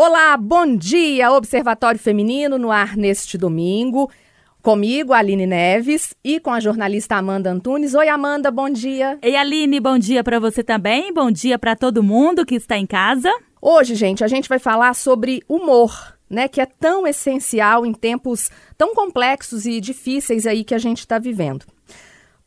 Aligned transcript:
Olá, 0.00 0.36
bom 0.36 0.76
dia, 0.76 1.32
Observatório 1.32 1.98
Feminino 1.98 2.56
no 2.56 2.70
ar 2.70 2.96
neste 2.96 3.36
domingo. 3.36 4.08
Comigo, 4.62 5.12
Aline 5.12 5.44
Neves, 5.44 6.14
e 6.22 6.38
com 6.38 6.52
a 6.52 6.60
jornalista 6.60 7.16
Amanda 7.16 7.50
Antunes. 7.50 7.94
Oi, 7.94 8.08
Amanda, 8.08 8.48
bom 8.48 8.70
dia. 8.70 9.18
Ei, 9.20 9.34
Aline, 9.34 9.80
bom 9.80 9.98
dia 9.98 10.22
para 10.22 10.38
você 10.38 10.62
também. 10.62 11.12
Bom 11.12 11.32
dia 11.32 11.58
para 11.58 11.74
todo 11.74 12.00
mundo 12.00 12.46
que 12.46 12.54
está 12.54 12.78
em 12.78 12.86
casa. 12.86 13.28
Hoje, 13.60 13.96
gente, 13.96 14.22
a 14.22 14.28
gente 14.28 14.48
vai 14.48 14.60
falar 14.60 14.94
sobre 14.94 15.42
humor, 15.48 16.16
né, 16.30 16.46
que 16.46 16.60
é 16.60 16.66
tão 16.66 17.04
essencial 17.04 17.84
em 17.84 17.92
tempos 17.92 18.52
tão 18.76 18.94
complexos 18.94 19.66
e 19.66 19.80
difíceis 19.80 20.46
aí 20.46 20.62
que 20.62 20.76
a 20.76 20.78
gente 20.78 21.00
está 21.00 21.18
vivendo. 21.18 21.66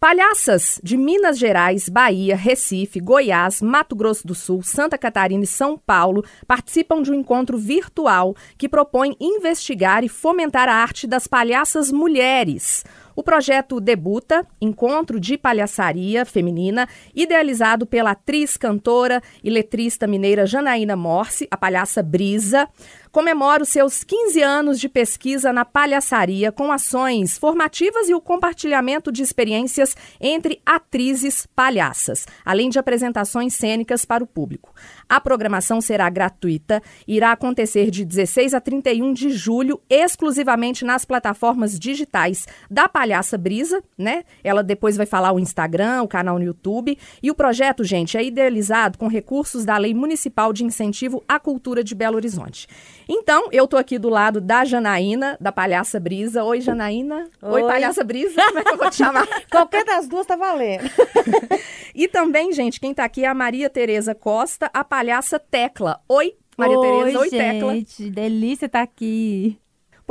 Palhaças 0.02 0.81
de 0.83 0.97
Minas 0.97 1.38
Gerais, 1.38 1.88
Bahia, 1.88 2.36
Recife, 2.36 2.99
Goiás, 2.99 3.61
Mato 3.61 3.95
Grosso 3.95 4.25
do 4.25 4.34
Sul, 4.34 4.63
Santa 4.63 4.97
Catarina 4.97 5.43
e 5.43 5.47
São 5.47 5.77
Paulo 5.77 6.25
participam 6.47 7.04
de 7.04 7.11
um 7.11 7.13
encontro 7.13 7.55
virtual 7.55 8.35
que 8.57 8.67
propõe 8.67 9.16
investigar 9.21 10.03
e 10.03 10.09
fomentar 10.09 10.67
a 10.67 10.73
arte 10.73 11.05
das 11.05 11.27
palhaças 11.27 11.91
mulheres. 11.91 12.84
O 13.16 13.21
projeto 13.21 13.79
debuta 13.79 14.48
Encontro 14.59 15.20
de 15.20 15.38
Palhaçaria 15.38 16.26
Feminina, 16.26 16.88
idealizado 17.13 17.85
pela 17.85 18.12
atriz, 18.12 18.57
cantora 18.57 19.21
e 19.43 19.52
letrista 19.52 20.07
mineira 20.07 20.48
Janaína 20.48 20.95
Morse, 20.95 21.48
a 21.52 21.57
palhaça 21.57 22.02
Brisa 22.02 22.68
comemora 23.11 23.63
os 23.63 23.70
seus 23.70 24.03
15 24.03 24.41
anos 24.41 24.79
de 24.79 24.88
pesquisa 24.88 25.51
na 25.51 25.65
palhaçaria 25.65 26.51
com 26.51 26.71
ações 26.71 27.37
formativas 27.37 28.07
e 28.07 28.13
o 28.13 28.21
compartilhamento 28.21 29.11
de 29.11 29.21
experiências 29.21 29.95
entre 30.20 30.61
atrizes 30.65 31.45
palhaças, 31.55 32.25
além 32.45 32.70
de 32.70 32.79
apresentações 32.79 33.53
cênicas 33.53 34.05
para 34.05 34.23
o 34.23 34.27
público. 34.27 34.73
A 35.09 35.20
programação 35.20 35.81
será 35.81 36.09
gratuita 36.09 36.81
e 37.07 37.17
irá 37.17 37.31
acontecer 37.31 37.91
de 37.91 38.05
16 38.05 38.53
a 38.53 38.61
31 38.61 39.13
de 39.13 39.29
julho, 39.31 39.81
exclusivamente 39.89 40.85
nas 40.85 41.03
plataformas 41.03 41.77
digitais 41.77 42.48
da 42.70 42.87
Palhaça 42.87 43.37
Brisa, 43.37 43.84
né? 43.98 44.23
Ela 44.43 44.63
depois 44.63 44.96
vai 44.96 45.05
falar 45.05 45.34
o 45.34 45.40
Instagram, 45.40 46.01
o 46.03 46.07
canal 46.07 46.40
no 46.40 46.46
YouTube. 46.46 46.98
E 47.21 47.29
o 47.29 47.35
projeto, 47.35 47.84
gente, 47.84 48.18
é 48.18 48.23
idealizado 48.23 48.98
com 48.98 49.07
recursos 49.07 49.65
da 49.65 49.77
Lei 49.77 49.93
Municipal 49.93 50.53
de 50.53 50.63
Incentivo 50.63 51.23
à 51.27 51.40
Cultura 51.40 51.84
de 51.84 51.93
Belo 51.93 52.15
Horizonte. 52.15 52.68
Então, 53.07 53.49
eu 53.52 53.68
tô 53.68 53.77
aqui 53.77 53.98
do 53.98 54.10
lado 54.10 54.40
da 54.40 54.66
Janaína, 54.66 55.38
da 55.40 55.52
Palhaça 55.52 55.99
Brisa. 55.99 56.44
Oi, 56.44 56.62
Janaína. 56.62 57.30
Oi, 57.41 57.62
Oi 57.62 57.68
Palhaça 57.68 58.04
Brisa. 58.04 58.41
Como 58.43 58.60
é 58.60 58.63
que 58.63 58.70
eu 58.71 58.77
vou 58.77 58.90
te 58.90 58.96
chamar? 58.98 59.27
Qualquer 59.49 59.85
das 59.85 60.08
duas 60.08 60.26
tá 60.26 60.35
valendo. 60.35 60.90
e 61.93 62.08
também, 62.08 62.52
gente, 62.52 62.80
quem 62.80 62.93
tá 62.93 63.04
aqui 63.04 63.24
é 63.24 63.27
a 63.27 63.34
Maria 63.34 63.70
Tereza 63.70 64.16
Costa, 64.16 64.69
a 64.74 64.84
palhaça 64.84 65.40
Tecla. 65.40 66.02
Oi, 66.08 66.35
Maria 66.58 66.80
Oi, 66.80 66.88
Tereza. 66.88 67.19
Oi, 67.19 67.30
gente, 67.30 67.38
Tecla. 67.38 67.74
Gente, 67.74 68.09
delícia 68.09 68.66
estar 68.66 68.80
tá 68.80 68.84
aqui. 68.84 69.60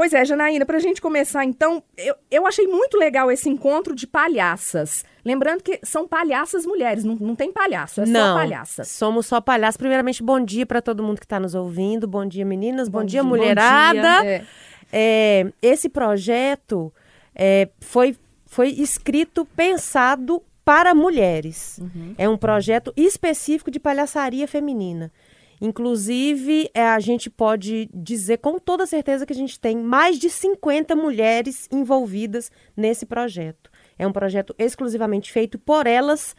Pois 0.00 0.14
é, 0.14 0.24
Janaína, 0.24 0.64
para 0.64 0.78
a 0.78 0.80
gente 0.80 0.98
começar, 0.98 1.44
então, 1.44 1.82
eu, 1.94 2.14
eu 2.30 2.46
achei 2.46 2.66
muito 2.66 2.96
legal 2.96 3.30
esse 3.30 3.50
encontro 3.50 3.94
de 3.94 4.06
palhaças. 4.06 5.04
Lembrando 5.22 5.62
que 5.62 5.78
são 5.82 6.08
palhaças 6.08 6.64
mulheres, 6.64 7.04
não, 7.04 7.16
não 7.16 7.36
tem 7.36 7.52
palhaço, 7.52 8.00
é 8.00 8.06
não, 8.06 8.28
só 8.28 8.34
palhaça. 8.34 8.84
Somos 8.84 9.26
só 9.26 9.42
palhaças. 9.42 9.76
Primeiramente, 9.76 10.22
bom 10.22 10.42
dia 10.42 10.64
para 10.64 10.80
todo 10.80 11.02
mundo 11.02 11.18
que 11.18 11.26
está 11.26 11.38
nos 11.38 11.54
ouvindo. 11.54 12.08
Bom 12.08 12.24
dia, 12.24 12.46
meninas. 12.46 12.88
Bom, 12.88 13.00
bom 13.00 13.04
dia, 13.04 13.20
dia, 13.20 13.28
mulherada. 13.28 14.16
Bom 14.16 14.22
dia, 14.22 14.30
é. 14.30 14.44
É, 14.90 15.52
esse 15.60 15.90
projeto 15.90 16.90
é, 17.34 17.68
foi, 17.78 18.16
foi 18.46 18.68
escrito, 18.70 19.44
pensado 19.54 20.42
para 20.64 20.94
mulheres. 20.94 21.78
Uhum. 21.78 22.14
É 22.16 22.26
um 22.26 22.38
projeto 22.38 22.90
específico 22.96 23.70
de 23.70 23.78
palhaçaria 23.78 24.48
feminina. 24.48 25.12
Inclusive, 25.61 26.70
é, 26.72 26.83
a 26.83 26.98
gente 26.98 27.28
pode 27.28 27.91
dizer 27.92 28.39
com 28.39 28.58
toda 28.58 28.86
certeza 28.86 29.27
que 29.27 29.33
a 29.33 29.36
gente 29.36 29.61
tem 29.61 29.77
mais 29.77 30.19
de 30.19 30.30
50 30.30 30.97
mulheres 30.97 31.69
envolvidas 31.70 32.50
nesse 32.75 33.05
projeto. 33.05 33.70
É 33.98 34.06
um 34.06 34.12
projeto 34.12 34.55
exclusivamente 34.58 35.31
feito 35.31 35.59
por 35.59 35.87
elas. 35.87 36.34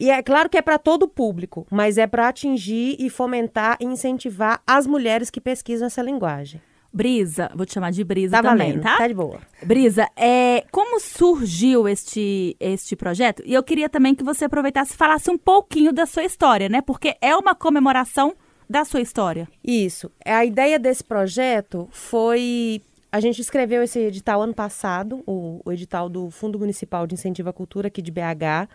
E 0.00 0.10
é 0.10 0.22
claro 0.22 0.48
que 0.48 0.56
é 0.56 0.62
para 0.62 0.78
todo 0.78 1.04
o 1.04 1.08
público, 1.08 1.66
mas 1.70 1.98
é 1.98 2.06
para 2.06 2.28
atingir 2.28 2.96
e 2.98 3.10
fomentar 3.10 3.76
e 3.78 3.84
incentivar 3.84 4.62
as 4.66 4.86
mulheres 4.86 5.30
que 5.30 5.40
pesquisam 5.40 5.86
essa 5.86 6.02
linguagem. 6.02 6.60
Brisa, 6.92 7.50
vou 7.54 7.66
te 7.66 7.74
chamar 7.74 7.90
de 7.90 8.04
Brisa 8.04 8.36
tá 8.36 8.50
também, 8.50 8.68
valendo, 8.68 8.82
tá? 8.82 8.98
Tá 8.98 9.08
de 9.08 9.14
boa. 9.14 9.40
Brisa, 9.62 10.08
é, 10.16 10.64
como 10.70 11.00
surgiu 11.00 11.88
este, 11.88 12.56
este 12.60 12.94
projeto? 12.94 13.42
E 13.44 13.52
eu 13.52 13.64
queria 13.64 13.88
também 13.88 14.14
que 14.14 14.22
você 14.22 14.44
aproveitasse 14.44 14.94
e 14.94 14.96
falasse 14.96 15.28
um 15.28 15.36
pouquinho 15.36 15.92
da 15.92 16.06
sua 16.06 16.22
história, 16.22 16.68
né? 16.68 16.80
Porque 16.80 17.16
é 17.20 17.34
uma 17.34 17.52
comemoração 17.52 18.34
da 18.68 18.84
sua 18.84 19.00
história. 19.00 19.48
Isso. 19.62 20.10
A 20.24 20.44
ideia 20.44 20.78
desse 20.78 21.04
projeto 21.04 21.88
foi. 21.90 22.82
A 23.10 23.20
gente 23.20 23.40
escreveu 23.40 23.82
esse 23.82 23.98
edital 24.00 24.42
ano 24.42 24.54
passado, 24.54 25.22
o, 25.26 25.60
o 25.64 25.72
edital 25.72 26.08
do 26.08 26.30
Fundo 26.30 26.58
Municipal 26.58 27.06
de 27.06 27.14
Incentivo 27.14 27.48
à 27.48 27.52
Cultura 27.52 27.86
aqui 27.86 28.02
de 28.02 28.10
BH, 28.10 28.68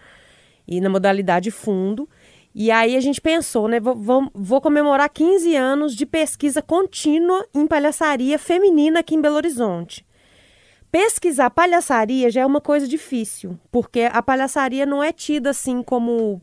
e 0.67 0.79
na 0.79 0.89
modalidade 0.89 1.51
fundo. 1.51 2.07
E 2.53 2.71
aí 2.71 2.95
a 2.95 2.99
gente 2.99 3.21
pensou, 3.21 3.67
né? 3.67 3.79
Vou, 3.79 3.95
vou, 3.95 4.31
vou, 4.33 4.61
comemorar 4.61 5.09
15 5.09 5.55
anos 5.55 5.95
de 5.95 6.05
pesquisa 6.05 6.61
contínua 6.61 7.45
em 7.53 7.67
palhaçaria 7.67 8.39
feminina 8.39 9.01
aqui 9.01 9.15
em 9.15 9.21
Belo 9.21 9.35
Horizonte. 9.35 10.05
Pesquisar 10.91 11.51
palhaçaria 11.51 12.31
já 12.31 12.41
é 12.41 12.45
uma 12.45 12.59
coisa 12.59 12.87
difícil, 12.87 13.59
porque 13.71 14.09
a 14.11 14.23
palhaçaria 14.23 14.85
não 14.85 15.03
é 15.03 15.13
tida 15.13 15.51
assim 15.51 15.83
como 15.83 16.41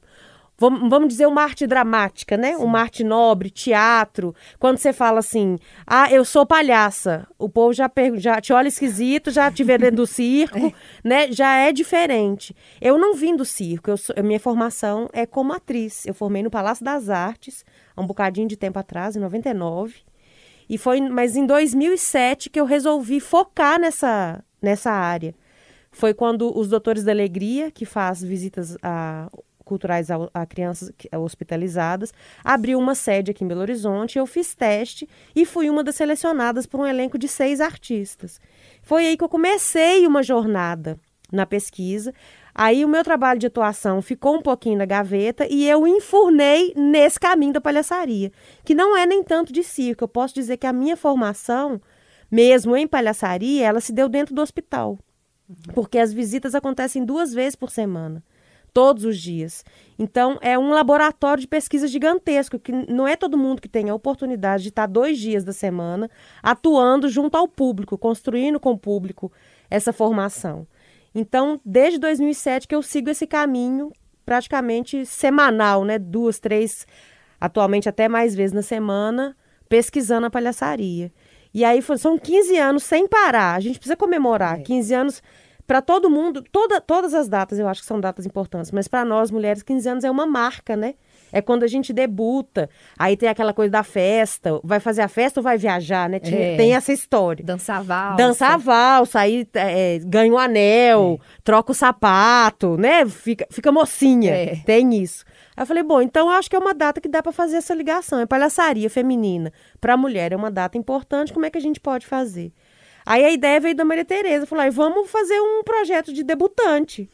vamos 0.58 1.08
dizer, 1.08 1.26
uma 1.26 1.42
arte 1.42 1.66
dramática, 1.66 2.36
né? 2.36 2.54
Sim. 2.54 2.62
Uma 2.62 2.80
arte 2.80 3.04
nobre, 3.04 3.50
teatro. 3.50 4.34
Quando 4.58 4.78
você 4.78 4.92
fala 4.92 5.18
assim, 5.18 5.58
ah, 5.86 6.10
eu 6.10 6.24
sou 6.24 6.46
palhaça, 6.46 7.26
o 7.38 7.48
povo 7.48 7.72
já, 7.74 7.90
já 8.16 8.40
te 8.40 8.52
olha 8.52 8.68
esquisito, 8.68 9.30
já 9.30 9.50
te 9.50 9.62
vê 9.62 9.76
dentro 9.78 9.96
do 9.96 10.06
circo, 10.06 10.58
é. 10.58 10.72
né? 11.04 11.30
Já 11.30 11.56
é 11.56 11.72
diferente. 11.72 12.56
Eu 12.80 12.98
não 12.98 13.14
vim 13.14 13.36
do 13.36 13.44
circo, 13.44 13.90
eu 13.90 13.96
sou, 13.96 14.14
minha 14.24 14.40
formação 14.40 15.08
é 15.12 15.26
como 15.26 15.52
atriz. 15.52 16.06
Eu 16.06 16.14
formei 16.14 16.42
no 16.42 16.50
Palácio 16.50 16.84
das 16.84 17.10
Artes, 17.10 17.64
há 17.94 18.00
um 18.00 18.06
bocadinho 18.06 18.48
de 18.48 18.56
tempo 18.56 18.78
atrás, 18.78 19.14
em 19.14 19.20
99. 19.20 19.94
E 20.68 20.78
foi, 20.78 21.00
mas 21.00 21.36
em 21.36 21.46
2007 21.46 22.50
que 22.50 22.58
eu 22.58 22.64
resolvi 22.64 23.20
focar 23.20 23.78
nessa, 23.78 24.42
nessa 24.60 24.90
área. 24.90 25.34
Foi 25.92 26.12
quando 26.12 26.56
os 26.58 26.68
Doutores 26.68 27.04
da 27.04 27.12
Alegria, 27.12 27.70
que 27.70 27.86
faz 27.86 28.22
visitas 28.22 28.76
a 28.82 29.30
culturais 29.66 30.10
a, 30.10 30.16
a 30.32 30.46
crianças 30.46 30.90
hospitalizadas, 31.12 32.14
abriu 32.42 32.78
uma 32.78 32.94
sede 32.94 33.32
aqui 33.32 33.44
em 33.44 33.48
Belo 33.48 33.60
Horizonte. 33.60 34.18
Eu 34.18 34.24
fiz 34.24 34.54
teste 34.54 35.06
e 35.34 35.44
fui 35.44 35.68
uma 35.68 35.84
das 35.84 35.96
selecionadas 35.96 36.64
por 36.64 36.80
um 36.80 36.86
elenco 36.86 37.18
de 37.18 37.28
seis 37.28 37.60
artistas. 37.60 38.40
Foi 38.80 39.04
aí 39.04 39.16
que 39.16 39.24
eu 39.24 39.28
comecei 39.28 40.06
uma 40.06 40.22
jornada 40.22 40.98
na 41.30 41.44
pesquisa. 41.44 42.14
Aí 42.54 42.84
o 42.84 42.88
meu 42.88 43.04
trabalho 43.04 43.40
de 43.40 43.48
atuação 43.48 44.00
ficou 44.00 44.36
um 44.36 44.40
pouquinho 44.40 44.78
na 44.78 44.86
gaveta 44.86 45.46
e 45.50 45.68
eu 45.68 45.86
enfurnei 45.86 46.72
nesse 46.74 47.20
caminho 47.20 47.52
da 47.52 47.60
palhaçaria, 47.60 48.32
que 48.64 48.74
não 48.74 48.96
é 48.96 49.04
nem 49.04 49.22
tanto 49.22 49.52
de 49.52 49.62
circo. 49.62 50.04
Eu 50.04 50.08
posso 50.08 50.32
dizer 50.32 50.56
que 50.56 50.66
a 50.66 50.72
minha 50.72 50.96
formação, 50.96 51.80
mesmo 52.30 52.76
em 52.76 52.86
palhaçaria, 52.86 53.66
ela 53.66 53.80
se 53.80 53.92
deu 53.92 54.08
dentro 54.08 54.34
do 54.34 54.40
hospital. 54.40 54.96
Porque 55.74 55.98
as 55.98 56.12
visitas 56.12 56.54
acontecem 56.54 57.04
duas 57.04 57.34
vezes 57.34 57.56
por 57.56 57.70
semana 57.70 58.22
todos 58.76 59.06
os 59.06 59.18
dias. 59.18 59.64
Então, 59.98 60.36
é 60.42 60.58
um 60.58 60.68
laboratório 60.68 61.40
de 61.40 61.48
pesquisa 61.48 61.88
gigantesco, 61.88 62.58
que 62.58 62.70
não 62.70 63.08
é 63.08 63.16
todo 63.16 63.38
mundo 63.38 63.62
que 63.62 63.70
tem 63.70 63.88
a 63.88 63.94
oportunidade 63.94 64.64
de 64.64 64.68
estar 64.68 64.84
dois 64.84 65.18
dias 65.18 65.44
da 65.44 65.52
semana 65.54 66.10
atuando 66.42 67.08
junto 67.08 67.38
ao 67.38 67.48
público, 67.48 67.96
construindo 67.96 68.60
com 68.60 68.72
o 68.72 68.78
público 68.78 69.32
essa 69.70 69.94
formação. 69.94 70.66
Então, 71.14 71.58
desde 71.64 71.98
2007 71.98 72.68
que 72.68 72.74
eu 72.74 72.82
sigo 72.82 73.08
esse 73.08 73.26
caminho 73.26 73.90
praticamente 74.26 75.06
semanal, 75.06 75.82
né? 75.82 75.98
Duas, 75.98 76.38
três, 76.38 76.86
atualmente 77.40 77.88
até 77.88 78.10
mais 78.10 78.34
vezes 78.34 78.52
na 78.52 78.60
semana, 78.60 79.34
pesquisando 79.70 80.26
a 80.26 80.30
palhaçaria. 80.30 81.10
E 81.54 81.64
aí 81.64 81.80
são 81.96 82.18
15 82.18 82.58
anos 82.58 82.82
sem 82.82 83.08
parar. 83.08 83.54
A 83.54 83.60
gente 83.60 83.78
precisa 83.78 83.96
comemorar. 83.96 84.60
É. 84.60 84.62
15 84.64 84.94
anos 84.94 85.22
para 85.66 85.82
todo 85.82 86.08
mundo, 86.08 86.42
toda, 86.52 86.80
todas 86.80 87.12
as 87.12 87.28
datas 87.28 87.58
eu 87.58 87.66
acho 87.66 87.80
que 87.80 87.86
são 87.86 88.00
datas 88.00 88.24
importantes, 88.24 88.70
mas 88.70 88.86
para 88.86 89.04
nós 89.04 89.30
mulheres, 89.30 89.62
15 89.62 89.88
anos 89.88 90.04
é 90.04 90.10
uma 90.10 90.26
marca, 90.26 90.76
né? 90.76 90.94
É 91.32 91.42
quando 91.42 91.64
a 91.64 91.66
gente 91.66 91.92
debuta, 91.92 92.70
aí 92.96 93.16
tem 93.16 93.28
aquela 93.28 93.52
coisa 93.52 93.70
da 93.70 93.82
festa, 93.82 94.60
vai 94.62 94.78
fazer 94.78 95.02
a 95.02 95.08
festa 95.08 95.40
ou 95.40 95.44
vai 95.44 95.58
viajar, 95.58 96.08
né? 96.08 96.20
É. 96.22 96.56
Tem 96.56 96.74
essa 96.74 96.92
história. 96.92 97.44
Dançar 97.44 97.82
valsa. 97.82 98.16
Dançar 98.16 98.58
valsa, 98.58 99.20
aí 99.20 99.46
é, 99.54 99.98
ganha 100.04 100.32
o 100.32 100.36
um 100.36 100.38
anel, 100.38 101.20
é. 101.20 101.26
troca 101.42 101.72
o 101.72 101.74
sapato, 101.74 102.76
né? 102.76 103.04
Fica, 103.06 103.46
fica 103.50 103.72
mocinha, 103.72 104.32
é. 104.32 104.56
tem 104.64 104.94
isso. 104.94 105.24
Aí 105.56 105.62
eu 105.62 105.66
falei, 105.66 105.82
bom, 105.82 106.00
então 106.00 106.30
eu 106.30 106.36
acho 106.36 106.48
que 106.48 106.54
é 106.54 106.58
uma 106.58 106.72
data 106.72 107.00
que 107.00 107.08
dá 107.08 107.20
para 107.22 107.32
fazer 107.32 107.56
essa 107.56 107.74
ligação, 107.74 108.20
é 108.20 108.26
palhaçaria 108.26 108.88
feminina. 108.88 109.52
Para 109.80 109.94
a 109.94 109.96
mulher 109.96 110.32
é 110.32 110.36
uma 110.36 110.50
data 110.50 110.78
importante, 110.78 111.32
como 111.32 111.44
é 111.44 111.50
que 111.50 111.58
a 111.58 111.62
gente 111.62 111.80
pode 111.80 112.06
fazer? 112.06 112.52
Aí 113.06 113.24
a 113.24 113.30
ideia 113.30 113.60
veio 113.60 113.74
da 113.76 113.84
Maria 113.84 114.04
Tereza, 114.04 114.44
falou: 114.44 114.70
vamos 114.72 115.08
fazer 115.08 115.40
um 115.40 115.62
projeto 115.62 116.12
de 116.12 116.24
debutante. 116.24 117.08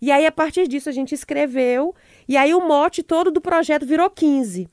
E 0.00 0.10
aí, 0.10 0.24
a 0.24 0.32
partir 0.32 0.66
disso, 0.66 0.88
a 0.88 0.92
gente 0.92 1.14
escreveu, 1.14 1.94
e 2.26 2.36
aí 2.36 2.54
o 2.54 2.66
mote 2.66 3.02
todo 3.02 3.30
do 3.30 3.40
projeto 3.40 3.84
virou 3.84 4.08
15. 4.08 4.68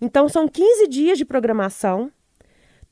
Então, 0.00 0.28
são 0.28 0.46
15 0.46 0.88
dias 0.88 1.16
de 1.16 1.24
programação. 1.24 2.10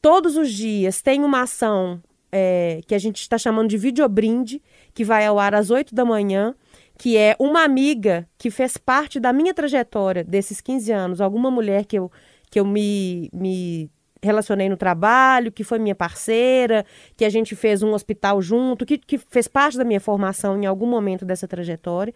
Todos 0.00 0.36
os 0.36 0.50
dias 0.50 1.02
tem 1.02 1.22
uma 1.22 1.42
ação 1.42 2.00
é, 2.30 2.80
que 2.86 2.94
a 2.94 2.98
gente 2.98 3.20
está 3.20 3.36
chamando 3.36 3.68
de 3.68 3.76
videobrinde, 3.76 4.62
que 4.94 5.04
vai 5.04 5.26
ao 5.26 5.38
ar 5.38 5.54
às 5.54 5.70
8 5.70 5.94
da 5.94 6.04
manhã, 6.04 6.54
que 6.96 7.16
é 7.16 7.36
uma 7.38 7.62
amiga 7.62 8.28
que 8.38 8.50
fez 8.50 8.76
parte 8.76 9.20
da 9.20 9.32
minha 9.32 9.52
trajetória 9.52 10.24
desses 10.24 10.60
15 10.60 10.92
anos, 10.92 11.20
alguma 11.20 11.50
mulher 11.50 11.84
que 11.84 11.98
eu, 11.98 12.10
que 12.50 12.58
eu 12.58 12.64
me, 12.64 13.28
me 13.32 13.90
relacionei 14.22 14.68
no 14.68 14.76
trabalho, 14.76 15.50
que 15.50 15.64
foi 15.64 15.78
minha 15.78 15.94
parceira, 15.94 16.86
que 17.16 17.24
a 17.24 17.28
gente 17.28 17.56
fez 17.56 17.82
um 17.82 17.92
hospital 17.92 18.40
junto, 18.40 18.86
que, 18.86 18.96
que 18.96 19.18
fez 19.18 19.48
parte 19.48 19.76
da 19.76 19.84
minha 19.84 20.00
formação 20.00 20.60
em 20.60 20.66
algum 20.66 20.86
momento 20.86 21.24
dessa 21.24 21.48
trajetória. 21.48 22.14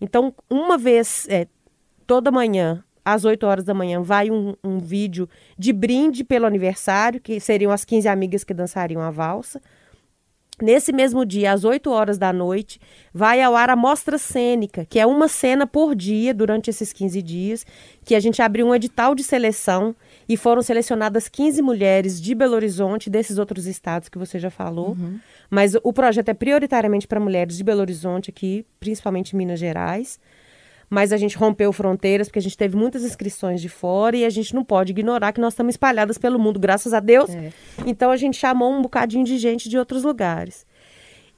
Então, 0.00 0.34
uma 0.50 0.76
vez, 0.76 1.26
é, 1.30 1.46
toda 2.06 2.32
manhã, 2.32 2.82
às 3.04 3.24
8 3.24 3.46
horas 3.46 3.64
da 3.64 3.72
manhã, 3.72 4.02
vai 4.02 4.30
um, 4.30 4.54
um 4.64 4.78
vídeo 4.78 5.28
de 5.56 5.72
brinde 5.72 6.24
pelo 6.24 6.46
aniversário, 6.46 7.20
que 7.20 7.38
seriam 7.38 7.70
as 7.70 7.84
15 7.84 8.08
amigas 8.08 8.42
que 8.42 8.52
dançariam 8.52 9.00
a 9.00 9.10
valsa. 9.10 9.60
Nesse 10.62 10.92
mesmo 10.92 11.26
dia, 11.26 11.52
às 11.52 11.64
8 11.64 11.90
horas 11.90 12.16
da 12.16 12.32
noite, 12.32 12.80
vai 13.12 13.42
ao 13.42 13.56
ar 13.56 13.70
a 13.70 13.76
mostra 13.76 14.18
cênica, 14.18 14.84
que 14.84 15.00
é 15.00 15.06
uma 15.06 15.26
cena 15.26 15.66
por 15.66 15.96
dia 15.96 16.32
durante 16.32 16.70
esses 16.70 16.92
15 16.92 17.20
dias, 17.22 17.66
que 18.04 18.14
a 18.14 18.20
gente 18.20 18.40
abriu 18.40 18.66
um 18.66 18.74
edital 18.74 19.16
de 19.16 19.24
seleção 19.24 19.96
e 20.28 20.36
foram 20.36 20.62
selecionadas 20.62 21.28
15 21.28 21.62
mulheres 21.62 22.20
de 22.20 22.34
Belo 22.34 22.54
Horizonte, 22.54 23.10
desses 23.10 23.38
outros 23.38 23.66
estados 23.66 24.08
que 24.08 24.18
você 24.18 24.38
já 24.38 24.50
falou. 24.50 24.90
Uhum. 24.90 25.18
Mas 25.50 25.74
o 25.82 25.92
projeto 25.92 26.28
é 26.28 26.34
prioritariamente 26.34 27.06
para 27.06 27.20
mulheres 27.20 27.56
de 27.56 27.64
Belo 27.64 27.80
Horizonte 27.80 28.30
aqui, 28.30 28.64
principalmente 28.80 29.36
Minas 29.36 29.58
Gerais 29.58 30.18
mas 30.94 31.12
a 31.12 31.16
gente 31.16 31.36
rompeu 31.36 31.72
fronteiras 31.72 32.28
porque 32.28 32.38
a 32.38 32.42
gente 32.42 32.56
teve 32.56 32.76
muitas 32.76 33.02
inscrições 33.02 33.60
de 33.60 33.68
fora 33.68 34.16
e 34.16 34.24
a 34.24 34.30
gente 34.30 34.54
não 34.54 34.64
pode 34.64 34.92
ignorar 34.92 35.32
que 35.32 35.40
nós 35.40 35.52
estamos 35.52 35.74
espalhadas 35.74 36.18
pelo 36.18 36.38
mundo, 36.38 36.60
graças 36.60 36.94
a 36.94 37.00
Deus. 37.00 37.30
É. 37.30 37.52
Então 37.84 38.10
a 38.10 38.16
gente 38.16 38.36
chamou 38.36 38.72
um 38.72 38.80
bocadinho 38.80 39.24
de 39.24 39.36
gente 39.38 39.68
de 39.68 39.76
outros 39.76 40.04
lugares. 40.04 40.64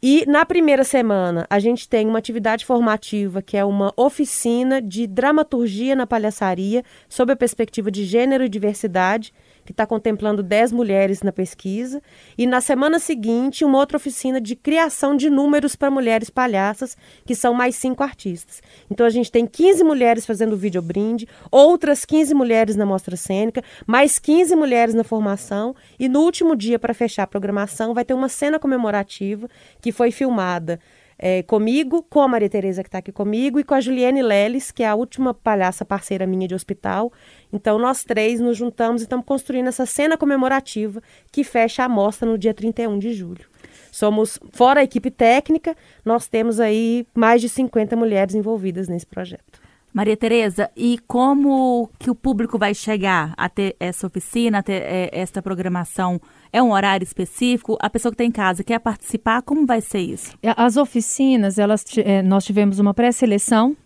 E 0.08 0.24
na 0.24 0.46
primeira 0.46 0.84
semana, 0.84 1.48
a 1.50 1.58
gente 1.58 1.88
tem 1.88 2.06
uma 2.06 2.20
atividade 2.20 2.64
formativa 2.64 3.42
que 3.42 3.56
é 3.56 3.64
uma 3.64 3.92
oficina 3.96 4.80
de 4.80 5.04
dramaturgia 5.04 5.96
na 5.96 6.06
palhaçaria, 6.06 6.84
sob 7.08 7.32
a 7.32 7.36
perspectiva 7.36 7.90
de 7.90 8.04
gênero 8.04 8.44
e 8.44 8.48
diversidade, 8.48 9.34
que 9.66 9.72
está 9.72 9.86
contemplando 9.86 10.42
10 10.42 10.72
mulheres 10.72 11.20
na 11.22 11.32
pesquisa. 11.32 12.00
E 12.38 12.46
na 12.46 12.60
semana 12.60 12.98
seguinte, 12.98 13.64
uma 13.64 13.78
outra 13.78 13.96
oficina 13.96 14.40
de 14.40 14.56
criação 14.56 15.16
de 15.16 15.28
números 15.28 15.76
para 15.76 15.90
mulheres 15.90 16.30
palhaças, 16.30 16.96
que 17.26 17.34
são 17.34 17.52
mais 17.52 17.76
cinco 17.76 18.02
artistas. 18.02 18.62
Então 18.90 19.04
a 19.04 19.10
gente 19.10 19.30
tem 19.30 19.46
15 19.46 19.84
mulheres 19.84 20.24
fazendo 20.24 20.56
vídeo 20.56 20.80
brinde, 20.80 21.28
outras 21.50 22.04
15 22.04 22.32
mulheres 22.32 22.76
na 22.76 22.86
mostra 22.86 23.16
cênica, 23.16 23.62
mais 23.86 24.18
15 24.18 24.54
mulheres 24.54 24.94
na 24.94 25.04
formação. 25.04 25.74
E 25.98 26.08
no 26.08 26.20
último 26.20 26.56
dia, 26.56 26.78
para 26.78 26.94
fechar 26.94 27.24
a 27.24 27.26
programação, 27.26 27.92
vai 27.92 28.04
ter 28.04 28.14
uma 28.14 28.28
cena 28.28 28.58
comemorativa 28.58 29.48
que 29.82 29.92
foi 29.92 30.10
filmada 30.10 30.80
é, 31.18 31.42
comigo, 31.42 32.02
com 32.02 32.20
a 32.20 32.28
Maria 32.28 32.48
Tereza 32.48 32.82
que 32.82 32.88
está 32.88 32.98
aqui 32.98 33.12
comigo 33.12 33.58
e 33.58 33.64
com 33.64 33.74
a 33.74 33.80
Juliane 33.80 34.22
Leles, 34.22 34.70
que 34.70 34.82
é 34.82 34.88
a 34.88 34.94
última 34.94 35.32
palhaça 35.32 35.84
parceira 35.84 36.26
minha 36.26 36.46
de 36.46 36.54
hospital. 36.54 37.12
Então 37.52 37.78
nós 37.78 38.04
três 38.04 38.40
nos 38.40 38.56
juntamos 38.56 39.00
e 39.02 39.04
estamos 39.04 39.24
construindo 39.24 39.68
essa 39.68 39.86
cena 39.86 40.16
comemorativa 40.16 41.02
que 41.32 41.42
fecha 41.42 41.84
a 41.84 41.88
mostra 41.88 42.28
no 42.28 42.36
dia 42.36 42.52
31 42.52 42.98
de 42.98 43.12
julho. 43.12 43.46
Somos, 43.90 44.38
fora 44.52 44.80
a 44.80 44.84
equipe 44.84 45.10
técnica, 45.10 45.74
nós 46.04 46.26
temos 46.28 46.60
aí 46.60 47.06
mais 47.14 47.40
de 47.40 47.48
50 47.48 47.96
mulheres 47.96 48.34
envolvidas 48.34 48.88
nesse 48.88 49.06
projeto. 49.06 49.66
Maria 49.96 50.14
Tereza, 50.14 50.70
e 50.76 50.98
como 51.06 51.88
que 51.98 52.10
o 52.10 52.14
público 52.14 52.58
vai 52.58 52.74
chegar 52.74 53.32
a 53.34 53.48
ter 53.48 53.74
essa 53.80 54.06
oficina, 54.06 54.58
a 54.58 54.62
ter 54.62 54.82
é, 54.82 55.08
esta 55.10 55.40
programação? 55.40 56.20
É 56.52 56.62
um 56.62 56.72
horário 56.72 57.04
específico? 57.04 57.76
A 57.80 57.90
pessoa 57.90 58.12
que 58.12 58.14
está 58.14 58.24
em 58.24 58.30
casa 58.30 58.64
quer 58.64 58.78
participar, 58.78 59.42
como 59.42 59.66
vai 59.66 59.80
ser 59.80 60.00
isso? 60.00 60.36
É, 60.42 60.54
as 60.56 60.76
oficinas, 60.76 61.58
elas, 61.58 61.84
é, 61.98 62.22
nós 62.22 62.44
tivemos 62.44 62.78
uma 62.78 62.94
pré-seleção, 62.94 63.76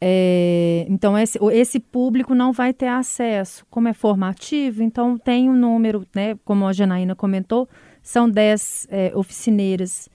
é, 0.00 0.86
então 0.88 1.18
esse, 1.18 1.38
esse 1.52 1.80
público 1.80 2.34
não 2.34 2.52
vai 2.52 2.72
ter 2.72 2.86
acesso. 2.86 3.66
Como 3.68 3.88
é 3.88 3.92
formativo, 3.92 4.82
então 4.82 5.18
tem 5.18 5.50
um 5.50 5.56
número, 5.56 6.06
né, 6.14 6.36
como 6.44 6.66
a 6.66 6.72
Janaína 6.72 7.14
comentou, 7.14 7.68
são 8.02 8.28
10 8.28 8.88
é, 8.90 9.12
oficineiras 9.14 10.08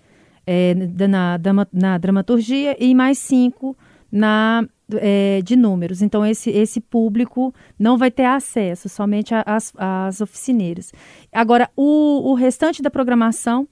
é, 0.47 0.73
na, 1.07 1.37
na, 1.37 1.67
na 1.71 1.97
dramaturgia 1.97 2.75
e 2.79 2.95
mais 2.95 3.17
cinco 3.17 3.77
na 4.11 4.65
é, 4.95 5.41
de 5.43 5.55
números. 5.55 6.01
Então, 6.01 6.25
esse, 6.25 6.49
esse 6.49 6.79
público 6.79 7.53
não 7.77 7.97
vai 7.97 8.11
ter 8.11 8.25
acesso, 8.25 8.89
somente 8.89 9.33
às, 9.45 9.73
às 9.77 10.21
oficineiras. 10.21 10.91
Agora, 11.31 11.69
o, 11.75 12.31
o 12.31 12.33
restante 12.33 12.81
da 12.81 12.89
programação 12.89 13.67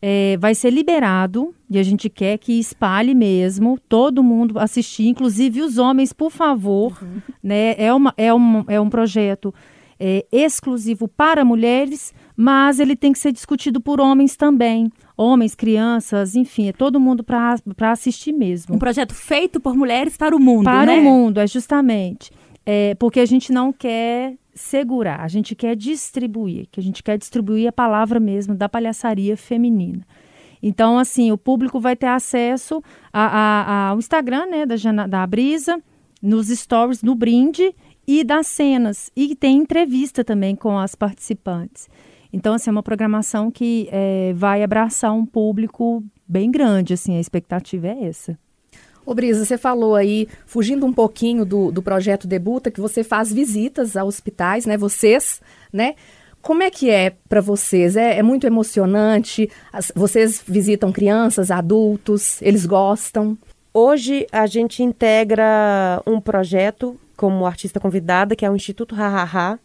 é, 0.00 0.36
vai 0.38 0.54
ser 0.54 0.70
liberado 0.70 1.54
e 1.70 1.78
a 1.78 1.82
gente 1.82 2.10
quer 2.10 2.36
que 2.36 2.58
espalhe 2.58 3.14
mesmo, 3.14 3.78
todo 3.88 4.22
mundo 4.22 4.58
assistir, 4.58 5.06
inclusive 5.06 5.62
os 5.62 5.78
homens, 5.78 6.12
por 6.12 6.30
favor. 6.30 6.98
Uhum. 7.00 7.22
Né? 7.42 7.74
É, 7.78 7.94
uma, 7.94 8.12
é, 8.16 8.34
um, 8.34 8.64
é 8.66 8.80
um 8.80 8.90
projeto 8.90 9.54
é, 9.98 10.26
exclusivo 10.32 11.06
para 11.06 11.44
mulheres, 11.44 12.12
mas 12.36 12.80
ele 12.80 12.96
tem 12.96 13.12
que 13.12 13.18
ser 13.18 13.32
discutido 13.32 13.80
por 13.80 14.00
homens 14.00 14.36
também 14.36 14.90
homens, 15.22 15.54
crianças, 15.54 16.34
enfim, 16.34 16.68
é 16.68 16.72
todo 16.72 16.98
mundo 16.98 17.22
para 17.22 17.92
assistir 17.92 18.32
mesmo. 18.32 18.74
Um 18.74 18.78
projeto 18.78 19.14
feito 19.14 19.60
por 19.60 19.74
mulheres 19.76 20.16
para 20.16 20.34
o 20.34 20.40
mundo, 20.40 20.64
para 20.64 20.86
né? 20.86 20.86
Para 20.86 21.00
o 21.00 21.04
mundo, 21.04 21.38
é 21.38 21.46
justamente. 21.46 22.30
É, 22.64 22.94
porque 22.96 23.20
a 23.20 23.26
gente 23.26 23.52
não 23.52 23.72
quer 23.72 24.34
segurar, 24.54 25.20
a 25.20 25.28
gente 25.28 25.54
quer 25.54 25.74
distribuir, 25.74 26.66
que 26.70 26.78
a 26.78 26.82
gente 26.82 27.02
quer 27.02 27.16
distribuir 27.18 27.68
a 27.68 27.72
palavra 27.72 28.20
mesmo 28.20 28.54
da 28.54 28.68
palhaçaria 28.68 29.36
feminina. 29.36 30.06
Então, 30.62 30.98
assim, 30.98 31.32
o 31.32 31.38
público 31.38 31.80
vai 31.80 31.96
ter 31.96 32.06
acesso 32.06 32.82
a, 33.12 33.26
a, 33.26 33.88
ao 33.88 33.98
Instagram, 33.98 34.46
né, 34.46 34.66
da, 34.66 35.06
da 35.06 35.26
Brisa, 35.26 35.82
nos 36.20 36.48
stories, 36.48 37.02
no 37.02 37.16
brinde 37.16 37.74
e 38.06 38.22
das 38.22 38.46
cenas. 38.46 39.10
E 39.16 39.34
tem 39.34 39.56
entrevista 39.56 40.22
também 40.22 40.54
com 40.54 40.78
as 40.78 40.94
participantes. 40.94 41.88
Então, 42.32 42.54
assim, 42.54 42.70
é 42.70 42.72
uma 42.72 42.82
programação 42.82 43.50
que 43.50 43.88
é, 43.92 44.32
vai 44.34 44.62
abraçar 44.62 45.12
um 45.12 45.26
público 45.26 46.02
bem 46.26 46.50
grande, 46.50 46.94
assim, 46.94 47.16
a 47.16 47.20
expectativa 47.20 47.88
é 47.88 48.04
essa. 48.04 48.38
Ô 49.04 49.14
Brisa, 49.14 49.44
você 49.44 49.58
falou 49.58 49.96
aí, 49.96 50.28
fugindo 50.46 50.86
um 50.86 50.92
pouquinho 50.92 51.44
do, 51.44 51.72
do 51.72 51.82
projeto 51.82 52.26
Debuta, 52.26 52.70
que 52.70 52.80
você 52.80 53.02
faz 53.02 53.32
visitas 53.32 53.96
a 53.96 54.04
hospitais, 54.04 54.64
né? 54.64 54.76
Vocês, 54.76 55.40
né? 55.72 55.96
Como 56.40 56.62
é 56.62 56.70
que 56.70 56.88
é 56.88 57.12
para 57.28 57.40
vocês? 57.40 57.96
É, 57.96 58.18
é, 58.18 58.22
muito 58.22 58.46
emocionante? 58.46 59.50
As, 59.72 59.92
vocês 59.94 60.42
visitam 60.46 60.92
crianças, 60.92 61.50
adultos? 61.50 62.40
Eles 62.40 62.64
gostam? 62.64 63.36
Hoje 63.74 64.26
a 64.30 64.46
gente 64.46 64.82
integra 64.82 66.00
um 66.06 66.20
projeto 66.20 66.98
como 67.16 67.46
artista 67.46 67.80
convidada, 67.80 68.36
que 68.36 68.44
é 68.44 68.50
o 68.50 68.56
Instituto 68.56 68.94
Hahaha, 68.94 69.58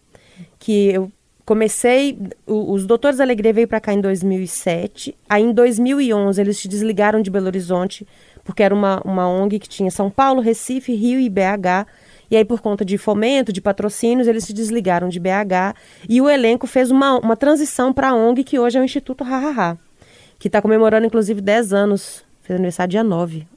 que 0.60 0.90
eu 0.90 1.12
comecei, 1.48 2.20
o, 2.46 2.74
os 2.74 2.86
Doutores 2.86 3.20
da 3.20 3.24
Alegria 3.24 3.54
veio 3.54 3.70
para 3.70 3.80
cá 3.80 3.94
em 3.94 4.02
2007. 4.02 5.16
Aí 5.30 5.42
em 5.42 5.54
2011 5.54 6.42
eles 6.42 6.58
se 6.58 6.68
desligaram 6.68 7.22
de 7.22 7.32
Belo 7.32 7.48
Horizonte, 7.48 8.06
porque 8.44 8.62
era 8.62 8.76
uma, 8.76 9.02
uma 9.06 9.30
ONG 9.30 9.58
que 9.58 9.70
tinha 9.70 9.90
São 9.90 10.10
Paulo, 10.10 10.42
Recife, 10.42 10.94
Rio 10.94 11.22
e 11.22 11.30
BH. 11.30 11.88
E 12.30 12.36
aí, 12.36 12.44
por 12.44 12.60
conta 12.60 12.84
de 12.84 12.98
fomento, 12.98 13.54
de 13.54 13.62
patrocínios, 13.62 14.28
eles 14.28 14.44
se 14.44 14.52
desligaram 14.52 15.08
de 15.08 15.22
BH. 15.22 15.74
E 16.10 16.20
o 16.20 16.30
elenco 16.30 16.68
fez 16.68 16.92
uma, 16.92 17.18
uma 17.18 17.38
transição 17.38 17.94
para 17.94 18.10
a 18.10 18.14
ONG, 18.14 18.44
que 18.44 18.60
hoje 18.60 18.78
é 18.78 18.82
o 18.82 18.84
Instituto 18.84 19.24
Hahaha, 19.24 19.78
que 20.38 20.50
está 20.50 20.62
comemorando, 20.62 21.08
inclusive, 21.08 21.40
10 21.40 21.72
anos. 21.72 22.26
Fez 22.44 22.60
aniversário 22.60 22.92
dia 22.92 23.04
9, 23.06 23.48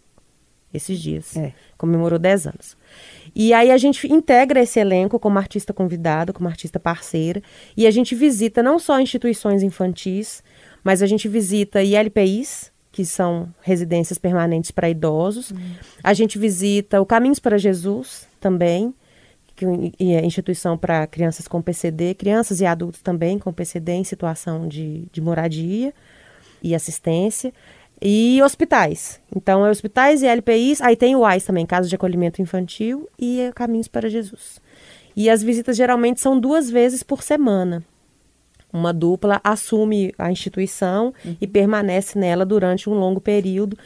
esses 0.73 0.99
dias. 0.99 1.37
É. 1.37 1.53
Comemorou 1.77 2.19
10 2.19 2.47
anos. 2.47 2.77
E 3.35 3.53
aí 3.53 3.71
a 3.71 3.77
gente 3.77 4.13
integra 4.13 4.61
esse 4.61 4.79
elenco 4.81 5.19
como 5.19 5.39
artista 5.39 5.73
convidado, 5.73 6.33
como 6.33 6.49
artista 6.49 6.81
parceira, 6.81 7.43
e 7.77 7.87
a 7.87 7.91
gente 7.91 8.15
visita 8.15 8.63
não 8.63 8.79
só 8.79 9.01
instituições 9.01 9.63
infantis, 9.63 10.43
mas 10.83 11.03
a 11.03 11.07
gente 11.07 11.29
visita 11.29 11.83
ILPIs, 11.83 12.71
que 12.93 13.05
são 13.05 13.49
residências 13.63 14.19
permanentes 14.19 14.71
para 14.71 14.91
idosos. 14.91 15.51
Uhum. 15.53 15.59
A 16.03 16.13
gente 16.13 16.39
visita 16.39 17.01
o 17.01 17.07
Caminhos 17.07 17.39
para 17.39 17.57
Jesus 17.57 18.27
também, 18.41 18.93
que 19.55 19.65
é 20.01 20.25
instituição 20.25 20.77
para 20.77 21.07
crianças 21.07 21.47
com 21.47 21.63
PCD, 21.63 22.15
crianças 22.15 22.61
e 22.61 22.67
adultos 22.67 23.01
também 23.01 23.39
com 23.39 23.53
PCD 23.53 23.93
em 23.93 24.05
situação 24.05 24.67
de, 24.67 25.05
de 25.13 25.21
moradia 25.21 25.93
e 26.63 26.75
assistência 26.75 27.53
e 28.01 28.41
hospitais. 28.43 29.21
Então, 29.35 29.67
é 29.67 29.71
hospitais 29.71 30.23
e 30.23 30.27
LPIs. 30.27 30.81
Aí 30.81 30.97
tem 30.97 31.15
o 31.15 31.25
AIS 31.25 31.45
também, 31.45 31.67
Casa 31.67 31.89
de 31.89 31.95
Acolhimento 31.95 32.41
Infantil 32.41 33.09
e 33.19 33.41
é 33.41 33.53
Caminhos 33.53 33.89
para 33.89 34.09
Jesus. 34.09 34.61
E 35.15 35.29
as 35.29 35.43
visitas 35.43 35.77
geralmente 35.77 36.21
são 36.21 36.39
duas 36.39 36.71
vezes 36.71 37.03
por 37.03 37.23
semana. 37.23 37.85
Uma 38.73 38.93
dupla 38.93 39.41
assume 39.43 40.15
a 40.17 40.31
instituição 40.31 41.13
uhum. 41.25 41.37
e 41.41 41.47
permanece 41.47 42.19
nela 42.19 42.47
durante 42.47 42.89
um 42.89 42.95
longo 42.95 43.21
período. 43.21 43.77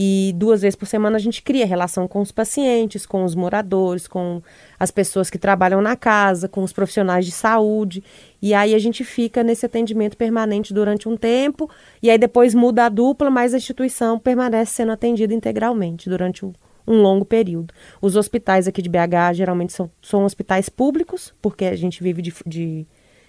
E 0.00 0.32
duas 0.36 0.62
vezes 0.62 0.76
por 0.76 0.86
semana 0.86 1.16
a 1.16 1.18
gente 1.18 1.42
cria 1.42 1.66
relação 1.66 2.06
com 2.06 2.20
os 2.20 2.30
pacientes, 2.30 3.04
com 3.04 3.24
os 3.24 3.34
moradores, 3.34 4.06
com 4.06 4.40
as 4.78 4.92
pessoas 4.92 5.28
que 5.28 5.36
trabalham 5.36 5.82
na 5.82 5.96
casa, 5.96 6.48
com 6.48 6.62
os 6.62 6.72
profissionais 6.72 7.26
de 7.26 7.32
saúde. 7.32 8.04
E 8.40 8.54
aí 8.54 8.76
a 8.76 8.78
gente 8.78 9.02
fica 9.02 9.42
nesse 9.42 9.66
atendimento 9.66 10.16
permanente 10.16 10.72
durante 10.72 11.08
um 11.08 11.16
tempo, 11.16 11.68
e 12.00 12.08
aí 12.08 12.16
depois 12.16 12.54
muda 12.54 12.84
a 12.84 12.88
dupla, 12.88 13.28
mas 13.28 13.52
a 13.52 13.56
instituição 13.56 14.20
permanece 14.20 14.72
sendo 14.74 14.92
atendida 14.92 15.34
integralmente 15.34 16.08
durante 16.08 16.46
um, 16.46 16.52
um 16.86 17.02
longo 17.02 17.24
período. 17.24 17.74
Os 18.00 18.14
hospitais 18.14 18.68
aqui 18.68 18.80
de 18.80 18.88
BH 18.88 19.34
geralmente 19.34 19.72
são, 19.72 19.90
são 20.00 20.24
hospitais 20.24 20.68
públicos, 20.68 21.34
porque 21.42 21.64
a 21.64 21.74
gente 21.74 22.04
vive 22.04 22.22
de, 22.22 22.32
de 22.46 22.86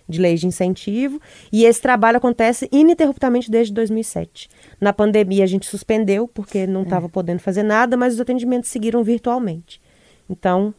de 0.09 0.19
leis 0.19 0.39
de 0.39 0.47
incentivo, 0.47 1.21
e 1.51 1.63
esse 1.63 1.81
trabalho 1.81 2.17
acontece 2.17 2.67
ininterruptamente 2.71 3.49
desde 3.51 3.71
2007. 3.73 4.49
Na 4.81 4.91
pandemia 4.91 5.43
a 5.43 5.47
gente 5.47 5.67
suspendeu 5.67 6.27
porque 6.27 6.65
não 6.65 6.81
estava 6.81 7.05
é. 7.05 7.09
podendo 7.09 7.39
fazer 7.39 7.63
nada, 7.63 7.95
mas 7.95 8.15
os 8.15 8.19
atendimentos 8.19 8.69
seguiram 8.69 9.03
virtualmente. 9.03 9.79
Então, 10.29 10.73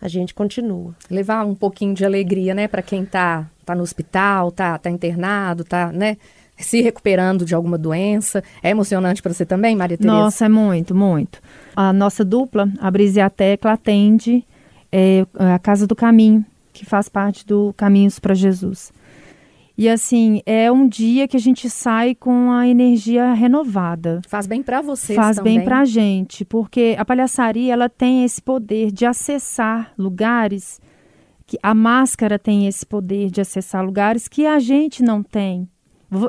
a 0.00 0.08
gente 0.08 0.34
continua. 0.34 0.94
Levar 1.10 1.46
um 1.46 1.54
pouquinho 1.54 1.94
de 1.94 2.04
alegria, 2.04 2.54
né, 2.54 2.68
para 2.68 2.82
quem 2.82 3.02
está 3.02 3.48
tá 3.64 3.74
no 3.74 3.82
hospital, 3.82 4.50
tá, 4.50 4.76
tá 4.76 4.90
internado, 4.90 5.64
tá, 5.64 5.90
né, 5.90 6.18
se 6.58 6.82
recuperando 6.82 7.44
de 7.44 7.54
alguma 7.54 7.78
doença. 7.78 8.44
É 8.62 8.70
emocionante 8.70 9.22
para 9.22 9.32
você 9.32 9.46
também, 9.46 9.74
Maria 9.74 9.96
Tereza? 9.96 10.14
Nossa, 10.14 10.44
é 10.44 10.48
muito, 10.48 10.94
muito. 10.94 11.40
A 11.74 11.92
nossa 11.92 12.24
dupla, 12.24 12.68
a 12.78 12.90
Brisa 12.90 13.20
e 13.20 13.22
a 13.22 13.30
Tecla, 13.30 13.72
atende 13.72 14.44
é, 14.92 15.26
a 15.38 15.58
Casa 15.58 15.86
do 15.86 15.96
Caminho, 15.96 16.44
que 16.74 16.84
faz 16.84 17.08
parte 17.08 17.46
do 17.46 17.72
Caminhos 17.74 18.18
para 18.18 18.34
Jesus. 18.34 18.92
E 19.76 19.88
assim, 19.88 20.40
é 20.44 20.70
um 20.70 20.86
dia 20.86 21.26
que 21.26 21.36
a 21.36 21.40
gente 21.40 21.68
sai 21.70 22.14
com 22.14 22.52
a 22.52 22.68
energia 22.68 23.32
renovada. 23.32 24.20
Faz 24.28 24.46
bem 24.46 24.62
para 24.62 24.80
vocês 24.80 25.16
Faz 25.16 25.36
também. 25.36 25.58
bem 25.58 25.64
para 25.64 25.80
a 25.80 25.84
gente, 25.84 26.44
porque 26.44 26.94
a 26.98 27.04
palhaçaria 27.04 27.72
ela 27.72 27.88
tem 27.88 28.24
esse 28.24 28.42
poder 28.42 28.92
de 28.92 29.06
acessar 29.06 29.92
lugares 29.98 30.80
que 31.46 31.58
a 31.62 31.74
máscara 31.74 32.38
tem 32.38 32.66
esse 32.66 32.86
poder 32.86 33.30
de 33.30 33.40
acessar 33.40 33.84
lugares 33.84 34.28
que 34.28 34.46
a 34.46 34.58
gente 34.58 35.02
não 35.02 35.22
tem. 35.22 35.68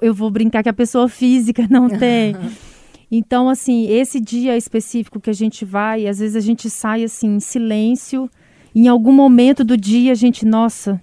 Eu 0.02 0.14
vou 0.14 0.32
brincar 0.32 0.64
que 0.64 0.70
a 0.70 0.74
pessoa 0.74 1.08
física 1.08 1.68
não 1.70 1.90
tem. 1.90 2.36
Então, 3.12 3.48
assim, 3.48 3.88
esse 3.88 4.20
dia 4.20 4.58
específico 4.58 5.20
que 5.20 5.30
a 5.30 5.34
gente 5.34 5.64
vai, 5.64 6.08
às 6.08 6.18
vezes 6.18 6.36
a 6.36 6.40
gente 6.40 6.72
sai 6.72 7.04
assim 7.04 7.36
em 7.36 7.40
silêncio 7.40 8.28
em 8.75 8.88
algum 8.88 9.13
momento 9.13 9.63
do 9.63 9.77
dia 9.77 10.12
a 10.12 10.15
gente, 10.15 10.46
nossa, 10.46 11.01